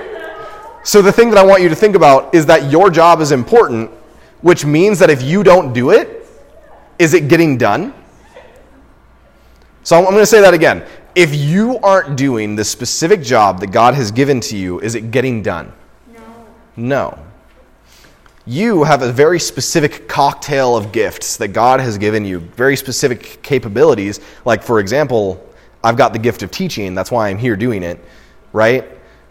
So, 0.85 1.01
the 1.01 1.11
thing 1.11 1.31
that 1.31 1.39
I 1.39 1.43
want 1.43 1.63
you 1.63 1.71
to 1.71 1.75
think 1.75 1.97
about 1.97 2.35
is 2.35 2.45
that 2.47 2.71
your 2.71 2.91
job 2.91 3.23
is 3.23 3.33
important, 3.33 3.91
which 4.43 4.67
means 4.67 4.99
that 4.99 5.09
if 5.09 5.23
you 5.23 5.43
don't 5.43 5.73
do 5.73 5.89
it, 5.89 6.27
is 6.99 7.15
it 7.15 7.29
getting 7.29 7.57
done? 7.57 7.95
So, 9.91 9.97
I'm 9.97 10.05
going 10.05 10.19
to 10.19 10.25
say 10.25 10.41
that 10.41 10.55
again. 10.55 10.85
If 11.17 11.35
you 11.35 11.77
aren't 11.79 12.17
doing 12.17 12.55
the 12.55 12.63
specific 12.63 13.23
job 13.23 13.59
that 13.59 13.73
God 13.73 13.95
has 13.95 14.13
given 14.13 14.39
to 14.43 14.57
you, 14.57 14.79
is 14.79 14.95
it 14.95 15.11
getting 15.11 15.43
done? 15.43 15.73
No. 16.15 16.47
No. 16.77 17.19
You 18.47 18.85
have 18.85 19.03
a 19.03 19.11
very 19.11 19.41
specific 19.41 20.07
cocktail 20.07 20.77
of 20.77 20.93
gifts 20.93 21.37
that 21.39 21.49
God 21.49 21.81
has 21.81 21.99
given 21.99 22.25
you, 22.25 22.39
very 22.39 22.77
specific 22.77 23.43
capabilities. 23.43 24.21
Like, 24.45 24.63
for 24.63 24.79
example, 24.79 25.45
I've 25.83 25.97
got 25.97 26.13
the 26.13 26.21
gift 26.21 26.45
of 26.45 26.53
teaching. 26.53 26.95
That's 26.95 27.11
why 27.11 27.29
I'm 27.29 27.39
here 27.39 27.57
doing 27.57 27.83
it, 27.83 27.99
right? 28.53 28.89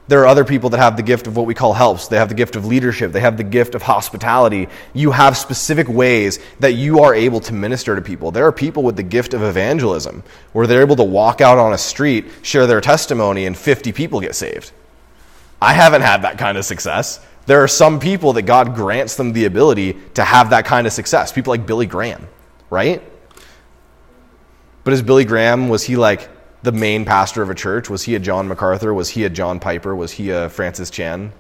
There 0.10 0.22
are 0.22 0.26
other 0.26 0.44
people 0.44 0.72
that 0.72 0.80
have 0.80 0.98
the 0.98 1.04
gift 1.04 1.28
of 1.28 1.38
what 1.38 1.46
we 1.46 1.54
call 1.54 1.72
helps. 1.72 2.08
They 2.08 2.18
have 2.18 2.30
the 2.30 2.36
gift 2.36 2.56
of 2.56 2.66
leadership. 2.66 3.12
They 3.12 3.20
have 3.20 3.38
the 3.38 3.44
gift 3.44 3.76
of 3.76 3.84
hospitality. 3.84 4.68
You 4.92 5.12
have 5.12 5.38
specific 5.38 5.88
ways 5.88 6.40
that 6.60 6.74
you 6.74 7.02
are 7.02 7.14
able 7.14 7.40
to 7.42 7.54
minister 7.54 7.96
to 7.96 8.02
people. 8.02 8.32
There 8.32 8.48
are 8.48 8.52
people 8.52 8.82
with 8.82 8.96
the 8.96 9.04
gift 9.04 9.36
of 9.36 9.44
evangelism 9.44 10.24
where 10.52 10.66
they're 10.66 10.82
able 10.82 10.96
to 10.96 11.04
walk 11.04 11.42
out 11.42 11.60
on 11.60 11.74
a 11.74 11.78
street, 11.78 12.26
share 12.42 12.66
their 12.66 12.82
testimony, 12.82 13.46
and 13.46 13.56
50 13.56 13.92
people 13.92 14.20
get 14.20 14.34
saved. 14.34 14.72
I 15.62 15.74
haven't 15.74 16.02
had 16.02 16.24
that 16.24 16.40
kind 16.40 16.58
of 16.58 16.66
success. 16.66 17.24
There 17.46 17.62
are 17.62 17.68
some 17.68 18.00
people 18.00 18.34
that 18.34 18.44
God 18.44 18.74
grants 18.74 19.16
them 19.16 19.32
the 19.32 19.46
ability 19.46 19.96
to 20.16 20.24
have 20.24 20.50
that 20.50 20.66
kind 20.66 20.88
of 20.88 20.94
success. 20.94 21.32
People 21.32 21.52
like 21.52 21.68
Billy 21.68 21.86
Graham, 21.86 22.28
right? 22.72 23.04
But 24.84 24.94
is 24.94 25.04
Billy 25.04 25.26
Graham, 25.26 25.70
was 25.70 25.84
he 25.84 25.98
like 25.98 26.28
the 26.64 26.72
main 26.72 27.06
pastor 27.06 27.42
of 27.42 27.50
a 27.50 27.56
church? 27.56 27.90
Was 27.90 28.04
he 28.04 28.16
a 28.16 28.20
John 28.20 28.48
MacArthur? 28.48 28.94
Was 28.94 29.10
he 29.10 29.24
a 29.24 29.30
John 29.30 29.60
Piper? 29.60 29.96
Was 29.96 30.12
he 30.12 30.30
a 30.30 30.50
Francis 30.50 30.90
Chan? 30.90 31.32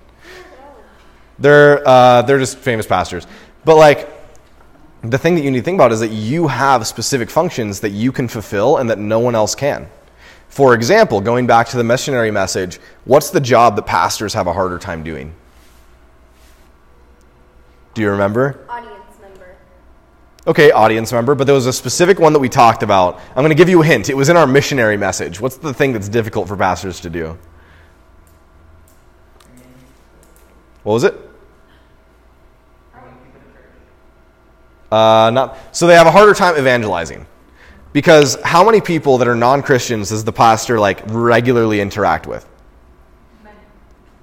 They're, 1.37 1.87
uh, 1.87 2.21
they're 2.23 2.39
just 2.39 2.57
famous 2.57 2.85
pastors. 2.85 3.25
But 3.65 3.75
like, 3.75 4.09
the 5.01 5.17
thing 5.17 5.35
that 5.35 5.41
you 5.41 5.51
need 5.51 5.59
to 5.59 5.63
think 5.63 5.77
about 5.77 5.91
is 5.91 6.01
that 6.01 6.11
you 6.11 6.47
have 6.47 6.85
specific 6.85 7.29
functions 7.29 7.79
that 7.81 7.91
you 7.91 8.11
can 8.11 8.27
fulfill 8.27 8.77
and 8.77 8.89
that 8.89 8.99
no 8.99 9.19
one 9.19 9.35
else 9.35 9.55
can. 9.55 9.89
For 10.49 10.73
example, 10.73 11.21
going 11.21 11.47
back 11.47 11.67
to 11.69 11.77
the 11.77 11.83
missionary 11.83 12.31
message, 12.31 12.79
what's 13.05 13.29
the 13.29 13.39
job 13.39 13.75
that 13.75 13.83
pastors 13.83 14.33
have 14.33 14.47
a 14.47 14.53
harder 14.53 14.79
time 14.79 15.03
doing? 15.03 15.33
Do 17.93 18.01
you 18.01 18.09
remember? 18.09 18.65
Audience. 18.69 18.88
Okay, 20.47 20.71
audience 20.71 21.11
member, 21.11 21.35
but 21.35 21.45
there 21.45 21.55
was 21.55 21.65
a 21.65 21.73
specific 21.73 22.17
one 22.17 22.33
that 22.33 22.39
we 22.39 22.49
talked 22.49 22.81
about. 22.81 23.19
I'm 23.29 23.43
going 23.43 23.49
to 23.49 23.55
give 23.55 23.69
you 23.69 23.81
a 23.81 23.85
hint. 23.85 24.09
It 24.09 24.15
was 24.15 24.29
in 24.29 24.37
our 24.37 24.47
missionary 24.47 24.97
message. 24.97 25.41
What's 25.41 25.57
the 25.57 25.73
thing 25.73 25.91
that's 25.93 26.07
difficult 26.07 26.47
for 26.47 26.55
pastors 26.55 27.01
to 27.01 27.09
do? 27.09 27.37
What 30.83 30.93
was 30.93 31.03
it? 31.03 31.13
Uh, 34.91 35.29
not 35.31 35.55
so 35.71 35.85
they 35.85 35.93
have 35.93 36.07
a 36.07 36.11
harder 36.11 36.33
time 36.33 36.57
evangelizing 36.57 37.27
because 37.93 38.37
how 38.43 38.63
many 38.63 38.81
people 38.81 39.19
that 39.19 39.27
are 39.27 39.35
non-Christians 39.35 40.09
does 40.09 40.23
the 40.23 40.31
pastor 40.31 40.79
like 40.79 41.01
regularly 41.05 41.79
interact 41.79 42.25
with? 42.25 42.47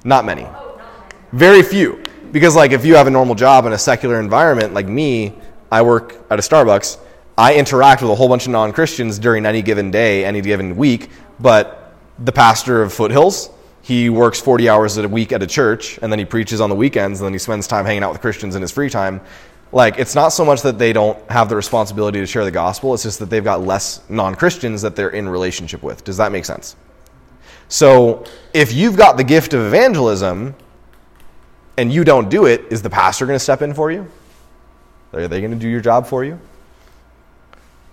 Not 0.02 0.24
many. 0.24 0.46
Very 1.32 1.62
few. 1.62 2.02
Because 2.32 2.56
like 2.56 2.72
if 2.72 2.84
you 2.84 2.96
have 2.96 3.06
a 3.06 3.10
normal 3.10 3.34
job 3.34 3.66
in 3.66 3.72
a 3.72 3.78
secular 3.78 4.18
environment 4.18 4.74
like 4.74 4.86
me, 4.86 5.38
I 5.70 5.82
work 5.82 6.16
at 6.30 6.38
a 6.38 6.42
Starbucks, 6.42 6.98
I 7.38 7.54
interact 7.56 8.02
with 8.02 8.10
a 8.10 8.14
whole 8.14 8.28
bunch 8.28 8.46
of 8.46 8.52
non-Christians 8.52 9.18
during 9.18 9.44
any 9.44 9.62
given 9.62 9.90
day, 9.90 10.24
any 10.24 10.40
given 10.40 10.76
week, 10.76 11.10
but 11.38 11.94
the 12.18 12.32
pastor 12.32 12.82
of 12.82 12.92
Foothills, 12.92 13.50
he 13.82 14.08
works 14.08 14.40
40 14.40 14.68
hours 14.68 14.96
a 14.96 15.06
week 15.08 15.32
at 15.32 15.42
a 15.42 15.46
church 15.46 15.98
and 16.02 16.10
then 16.10 16.18
he 16.18 16.24
preaches 16.24 16.60
on 16.60 16.70
the 16.70 16.76
weekends 16.76 17.20
and 17.20 17.26
then 17.26 17.32
he 17.32 17.38
spends 17.38 17.66
time 17.66 17.84
hanging 17.84 18.02
out 18.02 18.12
with 18.12 18.20
Christians 18.20 18.56
in 18.56 18.62
his 18.62 18.72
free 18.72 18.90
time. 18.90 19.20
Like 19.70 19.98
it's 19.98 20.14
not 20.14 20.28
so 20.28 20.44
much 20.44 20.62
that 20.62 20.78
they 20.78 20.92
don't 20.92 21.18
have 21.30 21.48
the 21.48 21.56
responsibility 21.56 22.20
to 22.20 22.26
share 22.26 22.44
the 22.44 22.50
gospel, 22.50 22.94
it's 22.94 23.02
just 23.02 23.18
that 23.18 23.30
they've 23.30 23.44
got 23.44 23.62
less 23.62 24.00
non-Christians 24.08 24.82
that 24.82 24.96
they're 24.96 25.10
in 25.10 25.28
relationship 25.28 25.82
with. 25.82 26.04
Does 26.04 26.16
that 26.16 26.32
make 26.32 26.44
sense? 26.44 26.76
So, 27.68 28.24
if 28.54 28.72
you've 28.72 28.96
got 28.96 29.16
the 29.16 29.24
gift 29.24 29.52
of 29.52 29.60
evangelism, 29.60 30.54
and 31.76 31.92
you 31.92 32.04
don't 32.04 32.28
do 32.28 32.46
it, 32.46 32.64
is 32.70 32.82
the 32.82 32.90
pastor 32.90 33.26
going 33.26 33.36
to 33.36 33.42
step 33.42 33.62
in 33.62 33.74
for 33.74 33.90
you? 33.90 34.08
Are 35.16 35.28
they 35.28 35.40
going 35.40 35.52
to 35.52 35.58
do 35.58 35.68
your 35.68 35.80
job 35.80 36.06
for 36.06 36.24
you? 36.24 36.38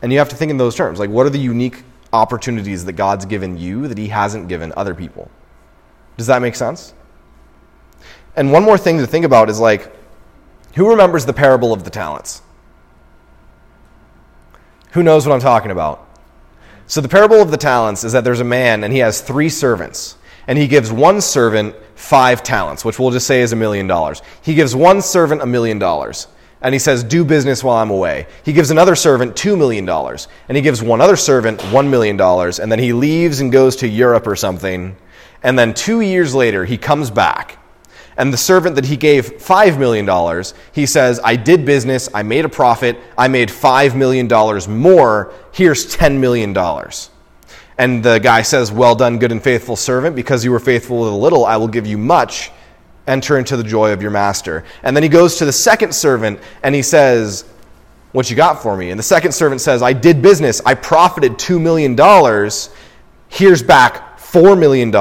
And 0.02 0.12
you 0.12 0.20
have 0.20 0.30
to 0.30 0.36
think 0.36 0.52
in 0.52 0.58
those 0.58 0.76
terms. 0.76 1.00
Like, 1.00 1.10
what 1.10 1.26
are 1.26 1.30
the 1.30 1.40
unique 1.40 1.84
opportunities 2.12 2.86
that 2.86 2.94
God's 2.94 3.26
given 3.26 3.58
you 3.58 3.88
that 3.88 3.98
He 3.98 4.10
hasn't 4.10 4.48
given 4.48 4.74
other 4.76 4.94
people? 4.94 5.32
Does 6.18 6.28
that 6.28 6.42
make 6.42 6.56
sense? 6.56 6.94
And 8.36 8.52
one 8.52 8.64
more 8.64 8.78
thing 8.78 8.98
to 8.98 9.08
think 9.08 9.26
about 9.26 9.50
is 9.50 9.60
like, 9.60 9.92
who 10.76 10.90
remembers 10.90 11.26
the 11.26 11.34
parable 11.34 11.72
of 11.72 11.84
the 11.84 11.90
talents? 11.90 12.42
Who 14.92 15.04
knows 15.04 15.26
what 15.26 15.34
I'm 15.34 15.40
talking 15.40 15.72
about? 15.72 16.08
So, 16.86 17.02
the 17.02 17.10
parable 17.10 17.42
of 17.42 17.52
the 17.52 17.58
talents 17.58 18.04
is 18.04 18.12
that 18.12 18.24
there's 18.24 18.40
a 18.40 18.46
man 18.46 18.84
and 18.84 18.92
he 18.92 19.00
has 19.00 19.22
three 19.22 19.50
servants, 19.50 20.18
and 20.48 20.58
he 20.58 20.68
gives 20.68 20.92
one 20.92 21.22
servant 21.22 21.76
five 21.96 22.44
talents, 22.44 22.84
which 22.84 23.00
we'll 23.00 23.12
just 23.12 23.26
say 23.26 23.42
is 23.42 23.54
a 23.54 23.56
million 23.56 23.88
dollars. 23.88 24.22
He 24.42 24.54
gives 24.54 24.76
one 24.76 25.02
servant 25.02 25.42
a 25.42 25.46
million 25.46 25.80
dollars, 25.80 26.28
and 26.64 26.74
he 26.74 26.80
says, 26.80 27.04
Do 27.04 27.24
business 27.26 27.64
while 27.64 27.78
I'm 27.78 27.92
away. 27.92 28.26
He 28.44 28.54
gives 28.54 28.72
another 28.72 28.96
servant 28.96 29.36
two 29.36 29.56
million 29.56 29.86
dollars, 29.86 30.30
and 30.48 30.56
he 30.56 30.64
gives 30.64 30.82
one 30.82 31.02
other 31.02 31.18
servant 31.18 31.62
one 31.74 31.90
million 31.90 32.18
dollars, 32.18 32.60
and 32.60 32.72
then 32.72 32.80
he 32.80 32.94
leaves 32.94 33.42
and 33.42 33.52
goes 33.52 33.76
to 33.78 33.88
Europe 33.88 34.26
or 34.26 34.36
something. 34.36 34.96
And 35.44 35.60
then 35.60 35.74
two 35.74 36.02
years 36.02 36.34
later, 36.34 36.64
he 36.64 36.78
comes 36.78 37.12
back. 37.12 37.60
And 38.16 38.32
the 38.32 38.38
servant 38.38 38.76
that 38.76 38.86
he 38.86 38.96
gave 38.96 39.40
$5 39.40 39.80
million, 39.80 40.44
he 40.72 40.86
says, 40.86 41.20
I 41.24 41.36
did 41.36 41.66
business, 41.66 42.08
I 42.14 42.22
made 42.22 42.46
a 42.46 42.50
profit, 42.50 42.98
I 43.18 43.28
made 43.28 43.50
$5 43.50 43.96
million 43.96 44.28
more, 44.80 45.34
here's 45.52 45.96
$10 45.96 46.20
million. 46.20 46.56
And 47.78 48.04
the 48.04 48.20
guy 48.20 48.44
says, 48.44 48.72
Well 48.72 48.96
done, 48.96 49.18
good 49.18 49.32
and 49.32 49.44
faithful 49.44 49.76
servant, 49.76 50.16
because 50.16 50.46
you 50.46 50.52
were 50.52 50.60
faithful 50.60 51.02
with 51.02 51.12
a 51.12 51.16
little, 51.16 51.44
I 51.46 51.58
will 51.58 51.68
give 51.68 51.88
you 51.88 51.98
much. 51.98 52.52
Enter 53.08 53.38
into 53.38 53.58
the 53.58 53.64
joy 53.64 53.92
of 53.92 54.02
your 54.02 54.12
master. 54.12 54.64
And 54.82 54.96
then 54.96 55.04
he 55.04 55.10
goes 55.10 55.38
to 55.38 55.46
the 55.46 55.52
second 55.52 55.94
servant 55.94 56.40
and 56.64 56.74
he 56.74 56.82
says, 56.82 57.44
What 58.12 58.30
you 58.30 58.36
got 58.36 58.62
for 58.64 58.78
me? 58.78 58.92
And 58.92 59.00
the 59.00 59.04
second 59.04 59.34
servant 59.34 59.62
says, 59.62 59.82
I 59.82 59.94
did 59.94 60.22
business, 60.22 60.62
I 60.66 60.76
profited 60.76 61.34
$2 61.34 61.62
million, 61.62 61.98
here's 63.28 63.64
back 63.64 64.20
$4 64.20 64.58
million, 64.58 64.94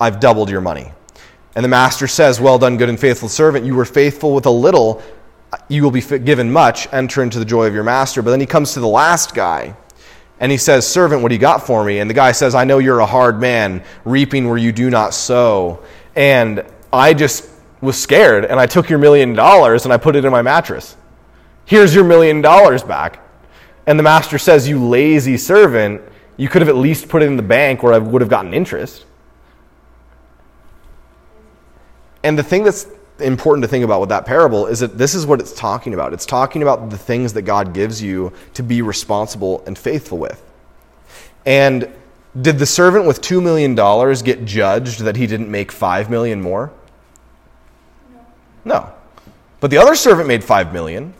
I've 0.00 0.20
doubled 0.20 0.50
your 0.50 0.60
money. 0.60 0.92
And 1.56 1.64
the 1.64 1.68
master 1.68 2.06
says, 2.06 2.40
Well 2.40 2.58
done, 2.58 2.76
good 2.76 2.88
and 2.88 3.00
faithful 3.00 3.28
servant. 3.28 3.64
You 3.64 3.74
were 3.74 3.84
faithful 3.84 4.34
with 4.34 4.46
a 4.46 4.50
little, 4.50 5.02
you 5.68 5.82
will 5.82 5.90
be 5.90 6.02
given 6.02 6.52
much. 6.52 6.86
Enter 6.92 7.22
into 7.22 7.38
the 7.38 7.44
joy 7.44 7.66
of 7.66 7.74
your 7.74 7.82
master. 7.82 8.22
But 8.22 8.30
then 8.30 8.40
he 8.40 8.46
comes 8.46 8.74
to 8.74 8.80
the 8.80 8.86
last 8.86 9.34
guy 9.34 9.74
and 10.38 10.52
he 10.52 10.58
says, 10.58 10.86
Servant, 10.86 11.22
what 11.22 11.30
do 11.30 11.34
you 11.34 11.40
got 11.40 11.66
for 11.66 11.82
me? 11.82 11.98
And 11.98 12.10
the 12.10 12.14
guy 12.14 12.32
says, 12.32 12.54
I 12.54 12.64
know 12.64 12.78
you're 12.78 13.00
a 13.00 13.06
hard 13.06 13.40
man, 13.40 13.82
reaping 14.04 14.48
where 14.48 14.58
you 14.58 14.70
do 14.70 14.90
not 14.90 15.14
sow. 15.14 15.82
And 16.14 16.64
I 16.92 17.14
just 17.14 17.48
was 17.80 18.00
scared 18.00 18.44
and 18.44 18.58
I 18.58 18.66
took 18.66 18.88
your 18.88 18.98
million 18.98 19.34
dollars 19.34 19.84
and 19.84 19.92
I 19.92 19.96
put 19.96 20.16
it 20.16 20.24
in 20.24 20.30
my 20.30 20.42
mattress. 20.42 20.96
Here's 21.64 21.94
your 21.94 22.04
million 22.04 22.40
dollars 22.40 22.82
back. 22.82 23.20
And 23.86 23.98
the 23.98 24.02
master 24.02 24.38
says, 24.38 24.68
You 24.68 24.84
lazy 24.84 25.36
servant, 25.36 26.02
you 26.36 26.48
could 26.48 26.62
have 26.62 26.68
at 26.68 26.76
least 26.76 27.08
put 27.08 27.22
it 27.22 27.26
in 27.26 27.36
the 27.36 27.42
bank 27.42 27.82
where 27.82 27.92
I 27.92 27.98
would 27.98 28.20
have 28.20 28.30
gotten 28.30 28.52
interest. 28.54 29.04
And 32.22 32.38
the 32.38 32.42
thing 32.42 32.64
that's 32.64 32.88
important 33.20 33.62
to 33.62 33.68
think 33.68 33.84
about 33.84 34.00
with 34.00 34.08
that 34.10 34.26
parable 34.26 34.66
is 34.66 34.80
that 34.80 34.98
this 34.98 35.14
is 35.14 35.26
what 35.26 35.40
it's 35.40 35.52
talking 35.52 35.94
about. 35.94 36.12
It's 36.12 36.26
talking 36.26 36.62
about 36.62 36.90
the 36.90 36.98
things 36.98 37.32
that 37.34 37.42
God 37.42 37.72
gives 37.72 38.02
you 38.02 38.32
to 38.54 38.62
be 38.62 38.82
responsible 38.82 39.62
and 39.66 39.78
faithful 39.78 40.18
with. 40.18 40.42
And 41.46 41.90
did 42.40 42.58
the 42.58 42.66
servant 42.66 43.06
with 43.06 43.20
$2 43.20 43.42
million 43.42 43.74
get 44.24 44.44
judged 44.44 45.00
that 45.00 45.16
he 45.16 45.26
didn't 45.26 45.50
make 45.50 45.72
5 45.72 46.10
million 46.10 46.42
more? 46.42 46.72
No. 48.64 48.90
But 49.60 49.70
the 49.70 49.78
other 49.78 49.94
servant 49.94 50.28
made 50.28 50.44
5 50.44 50.72
million. 50.72 51.14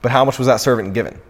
But 0.00 0.12
how 0.12 0.24
much 0.24 0.38
was 0.38 0.46
that 0.46 0.60
servant 0.60 0.94
given? 0.94 1.20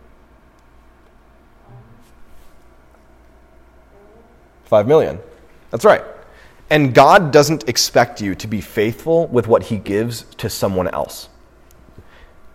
5 4.67 4.87
million. 4.87 5.19
That's 5.71 5.85
right. 5.85 6.03
And 6.71 6.95
God 6.95 7.33
doesn't 7.33 7.69
expect 7.69 8.21
you 8.21 8.35
to 8.37 8.47
be 8.47 8.61
faithful 8.61 9.27
with 9.29 9.47
what 9.47 9.65
He 9.65 9.77
gives 9.77 10.23
to 10.37 10.49
someone 10.49 10.89
else. 10.89 11.29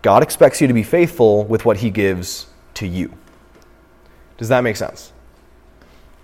God 0.01 0.23
expects 0.23 0.61
you 0.61 0.67
to 0.67 0.73
be 0.73 0.83
faithful 0.83 1.43
with 1.45 1.65
what 1.65 1.77
He 1.77 1.89
gives 1.89 2.47
to 2.75 2.87
you. 2.87 3.13
Does 4.39 4.47
that 4.47 4.61
make 4.61 4.77
sense? 4.77 5.11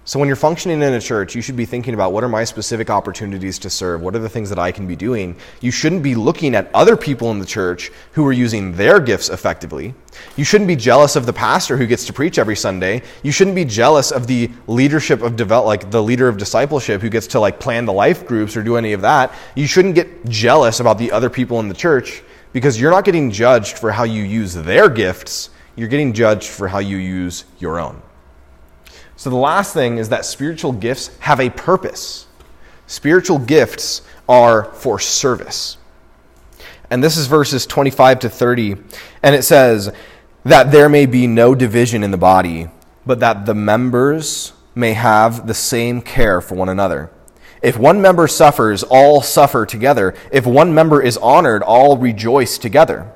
So 0.07 0.19
when 0.19 0.27
you're 0.27 0.37
functioning 0.37 0.81
in 0.81 0.93
a 0.93 1.01
church, 1.01 1.35
you 1.35 1.41
should 1.41 1.57
be 1.57 1.65
thinking 1.65 1.93
about 1.93 2.13
what 2.13 2.23
are 2.23 2.29
my 2.29 2.45
specific 2.45 2.89
opportunities 2.89 3.59
to 3.59 3.69
serve? 3.69 4.01
What 4.01 4.15
are 4.15 4.19
the 4.19 4.29
things 4.29 4.49
that 4.49 4.59
I 4.59 4.71
can 4.71 4.87
be 4.87 4.95
doing? 4.95 5.35
You 5.59 5.71
shouldn't 5.71 6.01
be 6.01 6.15
looking 6.15 6.55
at 6.55 6.69
other 6.73 6.95
people 6.95 7.31
in 7.31 7.39
the 7.39 7.45
church 7.45 7.91
who 8.13 8.25
are 8.25 8.31
using 8.31 8.73
their 8.73 9.01
gifts 9.01 9.27
effectively. 9.27 9.93
You 10.37 10.45
shouldn't 10.45 10.69
be 10.69 10.77
jealous 10.77 11.17
of 11.17 11.25
the 11.25 11.33
pastor 11.33 11.75
who 11.75 11.87
gets 11.87 12.05
to 12.05 12.13
preach 12.13 12.37
every 12.37 12.55
Sunday. 12.55 13.01
You 13.21 13.33
shouldn't 13.33 13.55
be 13.55 13.65
jealous 13.65 14.11
of 14.11 14.27
the 14.27 14.49
leadership 14.67 15.21
of 15.21 15.35
develop 15.35 15.65
like 15.65 15.91
the 15.91 16.01
leader 16.01 16.29
of 16.29 16.37
discipleship 16.37 17.01
who 17.01 17.09
gets 17.09 17.27
to 17.27 17.41
like 17.41 17.59
plan 17.59 17.83
the 17.83 17.93
life 17.93 18.25
groups 18.25 18.55
or 18.55 18.63
do 18.63 18.77
any 18.77 18.93
of 18.93 19.01
that. 19.01 19.33
You 19.55 19.67
shouldn't 19.67 19.95
get 19.95 20.25
jealous 20.29 20.79
about 20.79 20.99
the 20.99 21.11
other 21.11 21.29
people 21.29 21.59
in 21.59 21.67
the 21.67 21.73
church 21.73 22.21
because 22.53 22.79
you're 22.79 22.91
not 22.91 23.03
getting 23.03 23.31
judged 23.31 23.79
for 23.79 23.91
how 23.91 24.03
you 24.03 24.23
use 24.23 24.53
their 24.53 24.87
gifts. 24.87 25.49
You're 25.75 25.89
getting 25.89 26.13
judged 26.13 26.47
for 26.47 26.67
how 26.67 26.79
you 26.79 26.97
use 26.97 27.45
your 27.59 27.79
own. 27.79 28.01
So 29.17 29.29
the 29.29 29.35
last 29.35 29.73
thing 29.73 29.97
is 29.97 30.09
that 30.09 30.25
spiritual 30.25 30.71
gifts 30.71 31.15
have 31.19 31.39
a 31.39 31.49
purpose. 31.49 32.27
Spiritual 32.87 33.39
gifts 33.39 34.01
are 34.27 34.65
for 34.73 34.99
service. 34.99 35.77
And 36.89 37.03
this 37.03 37.17
is 37.17 37.27
verses 37.27 37.65
25 37.65 38.19
to 38.19 38.29
30. 38.29 38.75
And 39.23 39.35
it 39.35 39.43
says, 39.43 39.91
That 40.43 40.71
there 40.71 40.89
may 40.89 41.05
be 41.05 41.27
no 41.27 41.55
division 41.55 42.03
in 42.03 42.11
the 42.11 42.17
body, 42.17 42.67
but 43.05 43.19
that 43.21 43.45
the 43.45 43.55
members 43.55 44.53
may 44.75 44.93
have 44.93 45.47
the 45.47 45.53
same 45.53 46.01
care 46.01 46.41
for 46.41 46.55
one 46.55 46.69
another. 46.69 47.09
If 47.61 47.77
one 47.77 48.01
member 48.01 48.27
suffers, 48.27 48.83
all 48.83 49.21
suffer 49.21 49.65
together. 49.65 50.13
If 50.31 50.45
one 50.45 50.73
member 50.73 51.01
is 51.01 51.17
honored, 51.17 51.63
all 51.63 51.97
rejoice 51.97 52.57
together. 52.57 53.11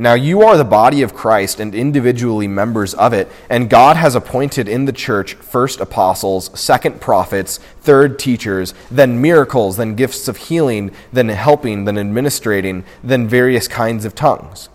Now 0.00 0.14
you 0.14 0.40
are 0.40 0.56
the 0.56 0.64
body 0.64 1.02
of 1.02 1.12
Christ 1.12 1.60
and 1.60 1.74
individually 1.74 2.48
members 2.48 2.94
of 2.94 3.12
it, 3.12 3.30
and 3.50 3.68
God 3.68 3.98
has 3.98 4.14
appointed 4.14 4.66
in 4.66 4.86
the 4.86 4.94
church 4.94 5.34
first 5.34 5.78
apostles, 5.78 6.58
second 6.58 7.02
prophets, 7.02 7.58
third 7.82 8.18
teachers, 8.18 8.72
then 8.90 9.20
miracles, 9.20 9.76
then 9.76 9.96
gifts 9.96 10.26
of 10.26 10.38
healing, 10.38 10.90
then 11.12 11.28
helping, 11.28 11.84
then 11.84 11.98
administrating, 11.98 12.82
then 13.04 13.28
various 13.28 13.68
kinds 13.68 14.06
of 14.06 14.14
tongues. 14.14 14.70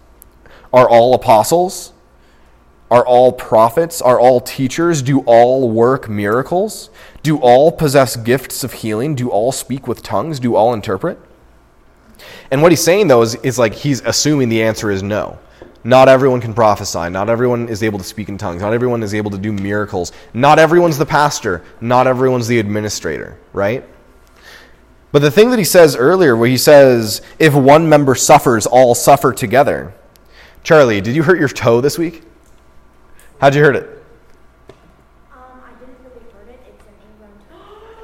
Are 0.72 0.88
all 0.88 1.16
apostles? 1.16 1.92
Are 2.92 3.04
all 3.04 3.32
prophets? 3.32 4.04
Are 4.04 4.20
all 4.20 4.40
teachers? 4.40 5.02
Do 5.02 5.22
all 5.22 5.72
work 5.72 6.08
miracles? 6.08 6.92
Do 7.24 7.40
all 7.40 7.72
possess 7.72 8.16
gifts 8.16 8.64
of 8.64 8.74
healing? 8.74 9.16
Do 9.16 9.32
all 9.32 9.52
speak 9.52 9.88
with 9.88 10.04
tongues? 10.04 10.40
Do 10.40 10.56
all 10.56 10.72
interpret? 10.72 11.18
And 12.56 12.62
what 12.62 12.72
he's 12.72 12.82
saying, 12.86 13.10
though, 13.10 13.22
is, 13.22 13.36
is 13.36 13.60
like 13.60 13.74
he's 13.74 14.00
assuming 14.00 14.48
the 14.48 14.64
answer 14.64 14.90
is 14.90 15.04
no. 15.04 15.38
Not 15.84 16.08
everyone 16.08 16.40
can 16.40 16.54
prophesy. 16.54 17.10
Not 17.10 17.30
everyone 17.30 17.68
is 17.68 17.84
able 17.84 18.00
to 18.00 18.06
speak 18.06 18.30
in 18.30 18.38
tongues. 18.38 18.62
Not 18.62 18.72
everyone 18.72 19.04
is 19.04 19.14
able 19.14 19.30
to 19.32 19.38
do 19.38 19.52
miracles. 19.52 20.14
Not 20.34 20.58
everyone's 20.58 20.98
the 20.98 21.06
pastor. 21.06 21.66
Not 21.82 22.08
everyone's 22.08 22.48
the 22.48 22.60
administrator, 22.60 23.38
right? 23.52 23.84
But 25.12 25.20
the 25.22 25.32
thing 25.32 25.50
that 25.50 25.60
he 25.60 25.66
says 25.66 25.98
earlier, 25.98 26.38
where 26.38 26.48
he 26.48 26.56
says, 26.56 27.22
if 27.40 27.54
one 27.54 27.90
member 27.90 28.16
suffers, 28.16 28.66
all 28.66 28.96
suffer 28.96 29.34
together. 29.34 29.94
Charlie, 30.64 31.02
did 31.02 31.14
you 31.14 31.24
hurt 31.24 31.38
your 31.38 31.50
toe 31.50 31.82
this 31.82 31.98
week? 31.98 32.24
How'd 33.42 33.54
you 33.54 33.64
hurt 33.64 33.76
it? 33.76 33.84
Um, 35.34 35.62
I 35.62 35.72
didn't 35.78 35.98
really 36.06 36.26
hurt 36.32 36.48
it. 36.48 36.60
It's 36.70 36.86
an 36.86 36.94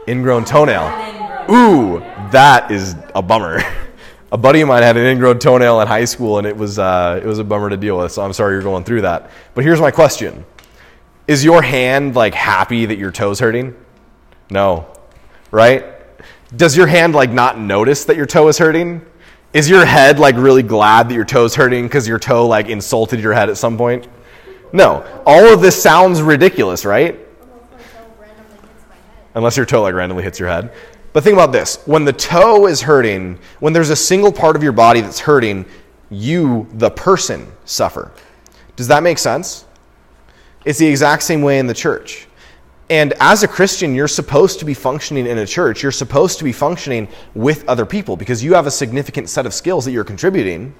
ingrown 0.10 0.44
Ingrown 0.44 0.44
toenail. 0.44 1.46
Ooh, 1.50 2.00
that 2.32 2.70
is 2.70 2.98
a 3.16 3.22
bummer. 3.22 3.62
a 4.32 4.38
buddy 4.38 4.62
of 4.62 4.67
mine 4.67 4.82
had 4.84 4.96
an 4.98 5.06
ingrown 5.06 5.39
toenail 5.39 5.82
in 5.82 5.88
high 5.88 6.06
school, 6.06 6.38
and 6.38 6.48
it 6.48 6.56
was 6.56 6.80
uh, 6.80 7.20
it 7.22 7.26
was 7.26 7.39
a 7.39 7.44
bummer 7.44 7.70
to 7.70 7.78
deal 7.78 7.98
with. 7.98 8.12
So 8.12 8.22
I'm 8.22 8.34
sorry 8.34 8.54
you're 8.54 8.62
going 8.62 8.84
through 8.84 9.02
that. 9.02 9.30
But 9.54 9.63
here's 9.63 9.82
my 9.82 9.91
question: 9.91 10.46
Is 11.28 11.44
your 11.44 11.62
hand 11.62 12.15
like 12.15 12.34
happy 12.34 12.86
that 12.86 12.98
your 12.98 13.12
toe's 13.12 13.39
hurting? 13.39 13.76
No, 14.50 14.88
right? 15.52 15.86
Does 16.56 16.76
your 16.76 16.88
hand 16.88 17.13
like 17.13 17.32
not 17.32 17.60
notice 17.60 18.06
that 18.06 18.15
your 18.15 18.26
toe 18.26 18.48
is 18.48 18.58
hurting? 18.58 19.06
Is 19.54 19.70
your 19.70 19.86
head 19.86 20.17
like 20.17 20.36
really 20.36 20.63
glad 20.63 21.10
that 21.10 21.13
your 21.13 21.26
toe's 21.26 21.56
hurting 21.56 21.84
because 21.84 22.08
your 22.08 22.20
toe 22.20 22.48
like 22.48 22.67
insulted 22.67 23.20
your 23.20 23.34
head 23.34 23.50
at 23.50 23.58
some 23.58 23.78
point? 23.78 24.08
No. 24.74 25.06
All 25.26 25.54
of 25.54 25.62
this 25.62 25.82
sounds 25.82 26.22
ridiculous, 26.22 26.86
right? 26.86 27.20
Unless 29.34 29.58
your 29.58 29.65
toe 29.65 29.82
like 29.82 29.94
randomly 29.94 30.24
hits 30.24 30.39
your 30.39 30.50
head. 30.50 30.72
But 31.13 31.24
think 31.24 31.34
about 31.34 31.52
this 31.52 31.84
when 31.86 32.06
the 32.06 32.13
toe 32.13 32.67
is 32.67 32.82
hurting, 32.82 33.38
when 33.60 33.74
there's 33.74 33.89
a 33.89 33.95
single 33.95 34.32
part 34.32 34.56
of 34.56 34.63
your 34.63 34.71
body 34.71 35.02
that's 35.02 35.19
hurting, 35.19 35.65
you, 36.10 36.67
the 36.74 36.89
person, 36.89 37.52
suffer. 37.65 38.12
Does 38.76 38.88
that 38.88 39.04
make 39.04 39.17
sense? 39.17 39.65
It's 40.65 40.80
the 40.80 40.88
exact 40.88 41.24
same 41.24 41.41
way 41.41 41.60
in 41.60 41.67
the 41.67 41.74
church. 41.74 42.28
And 42.89 43.13
as 43.21 43.43
a 43.43 43.47
Christian, 43.47 43.95
you're 43.95 44.10
supposed 44.10 44.60
to 44.60 44.65
be 44.65 44.74
functioning 44.74 45.26
in 45.26 45.38
a 45.38 45.45
church. 45.45 45.82
You're 45.82 45.93
supposed 45.93 46.38
to 46.39 46.43
be 46.43 46.52
functioning 46.52 47.08
with 47.34 47.67
other 47.69 47.86
people 47.86 48.17
because 48.17 48.43
you 48.43 48.54
have 48.54 48.67
a 48.67 48.71
significant 48.71 49.30
set 49.30 49.45
of 49.45 49.54
skills 49.54 49.86
that 49.86 49.91
you're 49.91 50.04
contributing. 50.04 50.76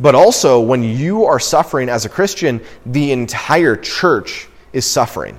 But 0.00 0.16
also, 0.16 0.60
when 0.60 0.82
you 0.82 1.24
are 1.24 1.38
suffering 1.38 1.88
as 1.88 2.04
a 2.04 2.08
Christian, 2.08 2.60
the 2.86 3.12
entire 3.12 3.76
church 3.76 4.48
is 4.72 4.84
suffering 4.84 5.38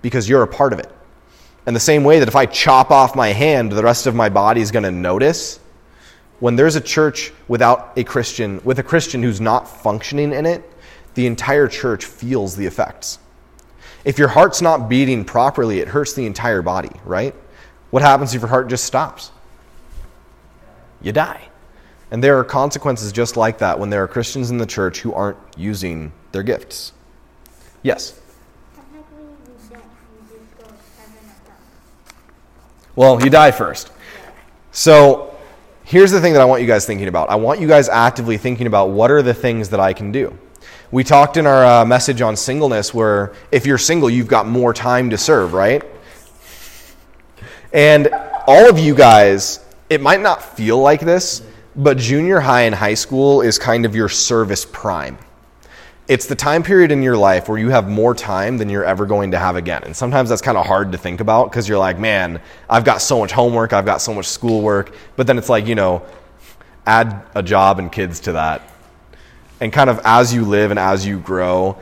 because 0.00 0.26
you're 0.26 0.42
a 0.42 0.48
part 0.48 0.72
of 0.72 0.78
it. 0.78 0.90
And 1.66 1.76
the 1.76 1.80
same 1.80 2.04
way 2.04 2.18
that 2.18 2.28
if 2.28 2.36
I 2.36 2.46
chop 2.46 2.90
off 2.90 3.14
my 3.14 3.28
hand, 3.28 3.72
the 3.72 3.82
rest 3.82 4.06
of 4.06 4.14
my 4.14 4.28
body 4.28 4.60
is 4.60 4.70
going 4.70 4.82
to 4.82 4.90
notice. 4.90 5.60
When 6.40 6.56
there's 6.56 6.74
a 6.74 6.80
church 6.80 7.32
without 7.46 7.92
a 7.96 8.04
Christian, 8.04 8.60
with 8.64 8.78
a 8.80 8.82
Christian 8.82 9.22
who's 9.22 9.40
not 9.40 9.68
functioning 9.68 10.32
in 10.32 10.44
it, 10.44 10.68
the 11.14 11.26
entire 11.26 11.68
church 11.68 12.04
feels 12.04 12.56
the 12.56 12.66
effects. 12.66 13.18
If 14.04 14.18
your 14.18 14.28
heart's 14.28 14.60
not 14.60 14.88
beating 14.88 15.24
properly, 15.24 15.78
it 15.78 15.88
hurts 15.88 16.14
the 16.14 16.26
entire 16.26 16.62
body, 16.62 16.90
right? 17.04 17.34
What 17.90 18.02
happens 18.02 18.34
if 18.34 18.40
your 18.40 18.48
heart 18.48 18.68
just 18.68 18.84
stops? 18.84 19.30
You 21.00 21.12
die. 21.12 21.48
And 22.10 22.22
there 22.22 22.38
are 22.38 22.44
consequences 22.44 23.12
just 23.12 23.36
like 23.36 23.58
that 23.58 23.78
when 23.78 23.90
there 23.90 24.02
are 24.02 24.08
Christians 24.08 24.50
in 24.50 24.58
the 24.58 24.66
church 24.66 25.00
who 25.00 25.14
aren't 25.14 25.38
using 25.56 26.12
their 26.32 26.42
gifts. 26.42 26.92
Yes? 27.82 28.20
Technically, 28.74 29.24
you 29.24 29.56
don't. 29.70 29.82
You 29.82 30.38
just 30.38 30.58
go 30.58 30.64
to 30.64 30.74
heaven 30.98 31.24
or 31.24 31.52
hell. 31.52 31.60
Well, 32.94 33.22
you 33.22 33.30
die 33.30 33.50
first. 33.50 33.90
So 34.70 35.34
here's 35.84 36.10
the 36.10 36.20
thing 36.20 36.34
that 36.34 36.42
I 36.42 36.44
want 36.44 36.60
you 36.60 36.68
guys 36.68 36.86
thinking 36.86 37.08
about. 37.08 37.30
I 37.30 37.36
want 37.36 37.60
you 37.60 37.68
guys 37.68 37.88
actively 37.88 38.36
thinking 38.36 38.66
about 38.66 38.90
what 38.90 39.10
are 39.10 39.22
the 39.22 39.34
things 39.34 39.70
that 39.70 39.80
I 39.80 39.92
can 39.92 40.12
do. 40.12 40.36
We 40.90 41.04
talked 41.04 41.38
in 41.38 41.46
our 41.46 41.64
uh, 41.64 41.84
message 41.86 42.20
on 42.20 42.36
singleness 42.36 42.92
where 42.92 43.32
if 43.50 43.64
you're 43.64 43.78
single, 43.78 44.10
you've 44.10 44.28
got 44.28 44.46
more 44.46 44.74
time 44.74 45.08
to 45.10 45.18
serve, 45.18 45.54
right? 45.54 45.82
And 47.72 48.08
all 48.46 48.68
of 48.68 48.78
you 48.78 48.94
guys, 48.94 49.64
it 49.88 50.02
might 50.02 50.20
not 50.20 50.56
feel 50.56 50.78
like 50.78 51.00
this, 51.00 51.42
but 51.74 51.96
junior 51.96 52.40
high 52.40 52.62
and 52.62 52.74
high 52.74 52.92
school 52.92 53.40
is 53.40 53.58
kind 53.58 53.86
of 53.86 53.96
your 53.96 54.10
service 54.10 54.66
prime. 54.70 55.16
It's 56.08 56.26
the 56.26 56.34
time 56.34 56.64
period 56.64 56.90
in 56.90 57.02
your 57.02 57.16
life 57.16 57.48
where 57.48 57.58
you 57.58 57.70
have 57.70 57.88
more 57.88 58.14
time 58.14 58.58
than 58.58 58.68
you're 58.68 58.84
ever 58.84 59.06
going 59.06 59.30
to 59.30 59.38
have 59.38 59.54
again. 59.54 59.82
And 59.84 59.96
sometimes 59.96 60.28
that's 60.28 60.42
kind 60.42 60.58
of 60.58 60.66
hard 60.66 60.92
to 60.92 60.98
think 60.98 61.20
about 61.20 61.50
because 61.50 61.68
you're 61.68 61.78
like, 61.78 61.98
man, 61.98 62.40
I've 62.68 62.84
got 62.84 63.00
so 63.00 63.20
much 63.20 63.30
homework, 63.30 63.72
I've 63.72 63.86
got 63.86 64.02
so 64.02 64.12
much 64.12 64.26
schoolwork. 64.26 64.94
But 65.14 65.28
then 65.28 65.38
it's 65.38 65.48
like, 65.48 65.66
you 65.66 65.76
know, 65.76 66.04
add 66.86 67.22
a 67.36 67.42
job 67.42 67.78
and 67.78 67.90
kids 67.90 68.18
to 68.20 68.32
that. 68.32 68.68
And 69.60 69.72
kind 69.72 69.88
of 69.88 70.00
as 70.04 70.34
you 70.34 70.44
live 70.44 70.72
and 70.72 70.78
as 70.78 71.06
you 71.06 71.20
grow, 71.20 71.78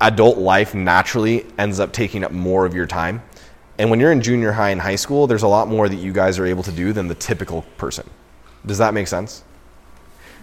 adult 0.00 0.38
life 0.38 0.74
naturally 0.74 1.46
ends 1.56 1.78
up 1.78 1.92
taking 1.92 2.24
up 2.24 2.32
more 2.32 2.66
of 2.66 2.74
your 2.74 2.86
time. 2.86 3.22
And 3.78 3.90
when 3.90 4.00
you're 4.00 4.12
in 4.12 4.22
junior 4.22 4.50
high 4.50 4.70
and 4.70 4.80
high 4.80 4.96
school, 4.96 5.28
there's 5.28 5.44
a 5.44 5.48
lot 5.48 5.68
more 5.68 5.88
that 5.88 5.96
you 5.96 6.12
guys 6.12 6.38
are 6.40 6.46
able 6.46 6.64
to 6.64 6.72
do 6.72 6.92
than 6.92 7.06
the 7.06 7.14
typical 7.14 7.62
person. 7.78 8.10
Does 8.66 8.78
that 8.78 8.92
make 8.92 9.06
sense? 9.06 9.44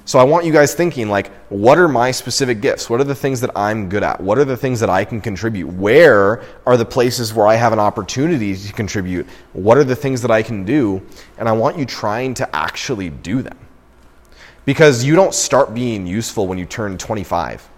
So 0.10 0.17
I 0.17 0.24
want 0.24 0.43
you 0.43 0.52
guys 0.52 0.74
thinking 0.74 1.08
like, 1.08 1.32
what 1.50 1.78
are 1.78 1.88
my 1.88 2.10
specific 2.10 2.62
gifts? 2.62 2.89
What 2.89 3.00
are 3.00 3.04
the 3.04 3.13
things 3.13 3.39
that 3.41 3.52
I'm 3.56 3.89
good 3.89 4.02
at? 4.02 4.19
What 4.19 4.39
are 4.39 4.43
the 4.43 4.58
things 4.58 4.80
that 4.80 4.89
I 4.89 5.06
can 5.06 5.22
contribute? 5.22 5.67
Where 5.67 6.41
are 6.65 6.78
the 6.78 6.86
places 6.86 7.32
where 7.32 7.45
I 7.45 7.54
have 7.54 7.74
an 7.74 7.80
opportunity 7.80 8.56
to 8.58 8.74
contribute? 8.74 9.28
What 9.54 9.78
are 9.78 9.84
the 9.84 9.95
things 9.95 10.24
that 10.24 10.32
I 10.32 10.41
can 10.41 10.65
do? 10.65 11.00
And 11.38 11.48
I 11.48 11.52
want 11.52 11.78
you 11.78 11.86
trying 11.86 12.34
to 12.34 12.56
actually 12.56 13.12
do 13.12 13.43
them. 13.43 13.56
Because 14.65 15.04
you 15.04 15.15
don't 15.15 15.32
start 15.32 15.76
being 15.76 16.08
useful 16.08 16.48
when 16.48 16.58
you 16.58 16.65
turn 16.65 16.98
25. 16.98 17.69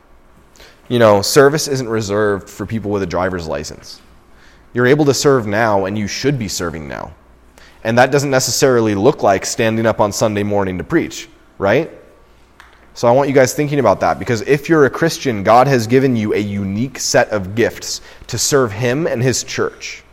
You 0.88 1.00
know, 1.00 1.22
service 1.22 1.68
isn't 1.68 1.90
reserved 1.90 2.50
for 2.50 2.66
people 2.66 2.92
with 2.92 3.04
a 3.04 3.08
driver's 3.08 3.46
license. 3.46 4.02
You're 4.74 4.88
able 4.88 5.04
to 5.04 5.14
serve 5.14 5.48
now, 5.48 5.84
and 5.84 5.98
you 5.98 6.08
should 6.08 6.40
be 6.40 6.48
serving 6.48 6.88
now. 6.88 7.14
And 7.84 7.98
that 7.98 8.10
doesn't 8.10 8.32
necessarily 8.32 8.96
look 8.96 9.22
like 9.22 9.46
standing 9.46 9.86
up 9.86 10.00
on 10.00 10.14
Sunday 10.14 10.44
morning 10.44 10.78
to 10.78 10.86
preach, 10.86 11.28
right? 11.58 11.92
So 12.94 13.08
I 13.08 13.12
want 13.12 13.30
you 13.30 13.36
guys 13.36 13.54
thinking 13.54 13.80
about 13.80 14.02
that 14.02 14.20
because 14.20 14.42
if 14.42 14.68
you're 14.68 14.86
a 14.86 14.90
Christian, 14.90 15.44
God 15.44 15.68
has 15.68 15.88
given 15.88 16.16
you 16.16 16.34
a 16.34 16.38
unique 16.38 17.00
set 17.00 17.30
of 17.30 17.56
gifts 17.56 18.02
to 18.28 18.38
serve 18.38 18.72
Him 18.72 19.08
and 19.08 19.24
His 19.24 19.44
church. 19.44 20.04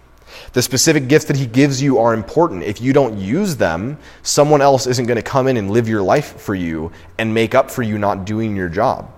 The 0.52 0.62
specific 0.62 1.08
gifts 1.08 1.26
that 1.26 1.36
He 1.36 1.46
gives 1.46 1.82
you 1.82 1.98
are 1.98 2.14
important. 2.14 2.62
If 2.62 2.80
you 2.80 2.92
don't 2.92 3.18
use 3.18 3.56
them, 3.56 3.98
someone 4.22 4.62
else 4.62 4.86
isn't 4.86 5.06
going 5.06 5.16
to 5.16 5.22
come 5.22 5.48
in 5.48 5.56
and 5.56 5.70
live 5.70 5.88
your 5.88 6.02
life 6.02 6.40
for 6.40 6.54
you 6.54 6.92
and 7.18 7.34
make 7.34 7.54
up 7.54 7.70
for 7.70 7.82
you 7.82 7.98
not 7.98 8.24
doing 8.24 8.54
your 8.54 8.68
job. 8.68 9.10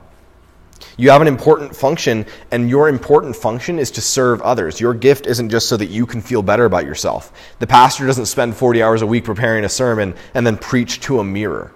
You 0.96 1.11
have 1.11 1.20
an 1.20 1.29
important 1.29 1.77
function, 1.77 2.27
and 2.51 2.68
your 2.68 2.88
important 2.88 3.37
function 3.37 3.79
is 3.79 3.90
to 3.92 4.01
serve 4.01 4.40
others. 4.42 4.81
Your 4.81 4.94
gift 4.94 5.27
isn't 5.27 5.51
just 5.51 5.68
so 5.68 5.77
that 5.77 5.90
you 5.90 6.07
can 6.07 6.20
feel 6.23 6.42
better 6.42 6.64
about 6.64 6.87
yourself. 6.87 7.33
The 7.59 7.66
pastor 7.66 8.07
doesn't 8.07 8.27
spend 8.27 8.57
40 8.57 8.83
hours 8.83 9.03
a 9.03 9.07
week 9.07 9.25
preparing 9.25 9.64
a 9.64 9.68
sermon 9.68 10.14
and 10.35 10.46
then 10.46 10.57
preach 10.57 11.01
to 11.01 11.20
a 11.20 11.25
mirror. 11.25 11.73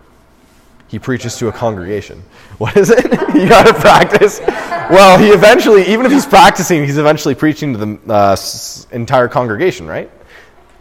He 0.95 1.01
preaches 1.01 1.37
to 1.39 1.49
a 1.49 1.53
congregation. 1.53 2.23
What 2.59 2.77
is 2.77 2.89
it? 2.89 3.03
you 3.35 3.49
got 3.49 3.67
to 3.67 3.75
practice. 3.75 4.39
Well, 4.39 5.19
he 5.19 5.31
eventually, 5.31 5.85
even 5.89 6.07
if 6.07 6.13
he's 6.13 6.25
practicing, 6.25 6.85
he's 6.85 6.99
eventually 6.99 7.35
preaching 7.35 7.73
to 7.73 7.79
the 7.85 7.99
uh, 8.09 8.33
s- 8.35 8.87
entire 8.93 9.27
congregation, 9.27 9.89
right? 9.89 10.09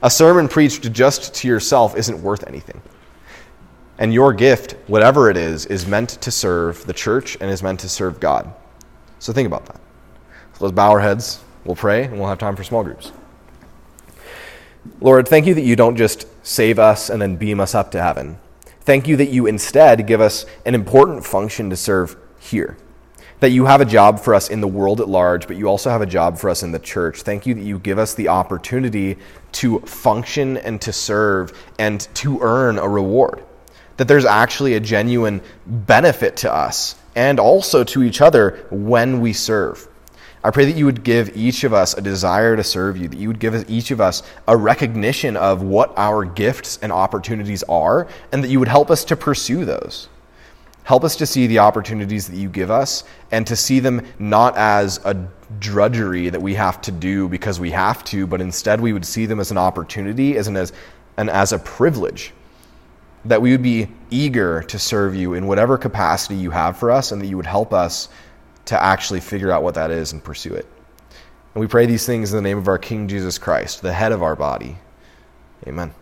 A 0.04 0.12
sermon 0.12 0.48
preached 0.48 0.92
just 0.92 1.34
to 1.34 1.48
yourself 1.48 1.98
isn't 1.98 2.22
worth 2.22 2.48
anything. 2.48 2.80
And 3.98 4.14
your 4.14 4.34
gift, 4.34 4.76
whatever 4.86 5.32
it 5.32 5.36
is, 5.36 5.66
is 5.66 5.88
meant 5.88 6.10
to 6.22 6.30
serve 6.30 6.86
the 6.86 6.94
church 6.94 7.36
and 7.42 7.50
is 7.50 7.64
meant 7.64 7.80
to 7.80 7.90
serve 7.90 8.20
God. 8.20 8.54
So 9.18 9.34
think 9.34 9.48
about 9.48 9.66
that. 9.66 9.82
So 10.60 10.66
let's 10.66 10.76
bow 10.76 10.92
our 10.92 11.00
heads, 11.00 11.44
we'll 11.66 11.76
pray, 11.76 12.04
and 12.04 12.20
we'll 12.20 12.30
have 12.30 12.38
time 12.38 12.56
for 12.56 12.64
small 12.64 12.84
groups. 12.84 13.12
Lord, 15.02 15.28
thank 15.28 15.48
you 15.48 15.56
that 15.56 15.64
you 15.64 15.76
don't 15.76 15.96
just 15.96 16.28
save 16.46 16.78
us 16.78 17.10
and 17.10 17.20
then 17.20 17.36
beam 17.36 17.60
us 17.60 17.74
up 17.74 17.90
to 17.94 18.02
heaven. 18.04 18.38
Thank 18.86 19.08
you 19.08 19.16
that 19.16 19.30
you 19.30 19.48
instead 19.48 20.06
give 20.08 20.20
us 20.20 20.46
an 20.66 20.76
important 20.76 21.26
function 21.26 21.70
to 21.70 21.78
serve 21.78 22.18
here. 22.38 22.76
That 23.40 23.52
you 23.52 23.66
have 23.66 23.80
a 23.80 23.86
job 23.86 24.20
for 24.20 24.36
us 24.36 24.50
in 24.50 24.60
the 24.60 24.68
world 24.68 25.00
at 25.00 25.08
large, 25.08 25.48
but 25.48 25.56
you 25.56 25.68
also 25.68 25.90
have 25.90 26.02
a 26.02 26.06
job 26.06 26.38
for 26.38 26.50
us 26.50 26.64
in 26.64 26.74
the 26.74 26.80
church. 26.80 27.22
Thank 27.22 27.46
you 27.46 27.54
that 27.54 27.64
you 27.64 27.80
give 27.80 27.98
us 27.98 28.14
the 28.14 28.28
opportunity 28.28 29.18
to 29.54 29.80
function 29.80 30.58
and 30.58 30.82
to 30.82 30.92
serve 30.92 31.58
and 31.80 32.02
to 32.16 32.40
earn 32.42 32.78
a 32.78 32.88
reward. 32.88 33.44
That 33.96 34.10
there's 34.10 34.26
actually 34.26 34.74
a 34.74 34.82
genuine 34.82 35.42
benefit 35.66 36.36
to 36.38 36.54
us 36.54 36.96
and 37.16 37.40
also 37.40 37.86
to 37.86 38.04
each 38.04 38.20
other 38.20 38.66
when 38.70 39.22
we 39.22 39.32
serve. 39.32 39.88
I 40.46 40.52
pray 40.52 40.66
that 40.66 40.76
you 40.76 40.86
would 40.86 41.04
give 41.04 41.38
each 41.38 41.64
of 41.64 41.74
us 41.74 41.94
a 41.94 42.02
desire 42.02 42.58
to 42.58 42.64
serve 42.64 42.98
you, 42.98 43.08
that 43.08 43.18
you 43.18 43.30
would 43.30 43.40
give 43.40 43.70
each 43.70 43.92
of 43.92 44.02
us 44.02 44.24
a 44.48 44.58
recognition 44.58 45.38
of 45.38 45.62
what 45.62 45.94
our 45.98 46.26
gifts 46.26 46.80
and 46.82 46.92
opportunities 46.92 47.64
are, 47.64 48.08
and 48.34 48.44
that 48.44 48.50
you 48.50 48.60
would 48.60 48.68
help 48.68 48.92
us 48.92 49.06
to 49.06 49.16
pursue 49.16 49.64
those. 49.64 50.10
Help 50.84 51.06
us 51.06 51.16
to 51.16 51.26
see 51.26 51.48
the 51.48 51.60
opportunities 51.60 52.28
that 52.28 52.36
you 52.36 52.50
give 52.50 52.70
us 52.70 53.06
and 53.32 53.48
to 53.48 53.56
see 53.56 53.80
them 53.80 54.06
not 54.20 54.58
as 54.58 55.00
a 55.06 55.30
drudgery 55.60 56.28
that 56.28 56.42
we 56.42 56.54
have 56.56 56.82
to 56.82 56.92
do 56.92 57.30
because 57.30 57.58
we 57.58 57.72
have 57.72 58.04
to, 58.04 58.28
but 58.28 58.42
instead 58.42 58.82
we 58.82 58.92
would 58.92 59.06
see 59.06 59.26
them 59.26 59.40
as 59.40 59.50
an 59.50 59.58
opportunity 59.58 60.36
as 60.36 60.48
an, 60.48 60.58
as, 60.58 60.74
and 61.16 61.30
as 61.30 61.54
a 61.54 61.60
privilege. 61.60 62.34
That 63.24 63.42
we 63.42 63.52
would 63.52 63.64
be 63.64 63.88
eager 64.10 64.62
to 64.64 64.78
serve 64.78 65.16
you 65.16 65.36
in 65.36 65.48
whatever 65.48 65.78
capacity 65.78 66.36
you 66.36 66.52
have 66.52 66.76
for 66.76 66.92
us, 66.92 67.14
and 67.14 67.22
that 67.22 67.28
you 67.28 67.38
would 67.38 67.46
help 67.46 67.72
us 67.72 68.10
to 68.66 68.82
actually 68.82 69.20
figure 69.20 69.52
out 69.52 69.64
what 69.64 69.76
that 69.76 69.92
is 69.92 70.14
and 70.14 70.24
pursue 70.24 70.54
it. 70.54 70.66
And 71.54 71.62
we 71.62 71.68
pray 71.68 71.86
these 71.86 72.06
things 72.06 72.32
in 72.32 72.38
the 72.38 72.42
name 72.42 72.58
of 72.58 72.68
our 72.68 72.78
King 72.78 73.08
Jesus 73.08 73.38
Christ, 73.38 73.82
the 73.82 73.94
head 73.94 74.12
of 74.12 74.24
our 74.24 74.36
body. 74.36 74.78
Amen. 75.68 75.94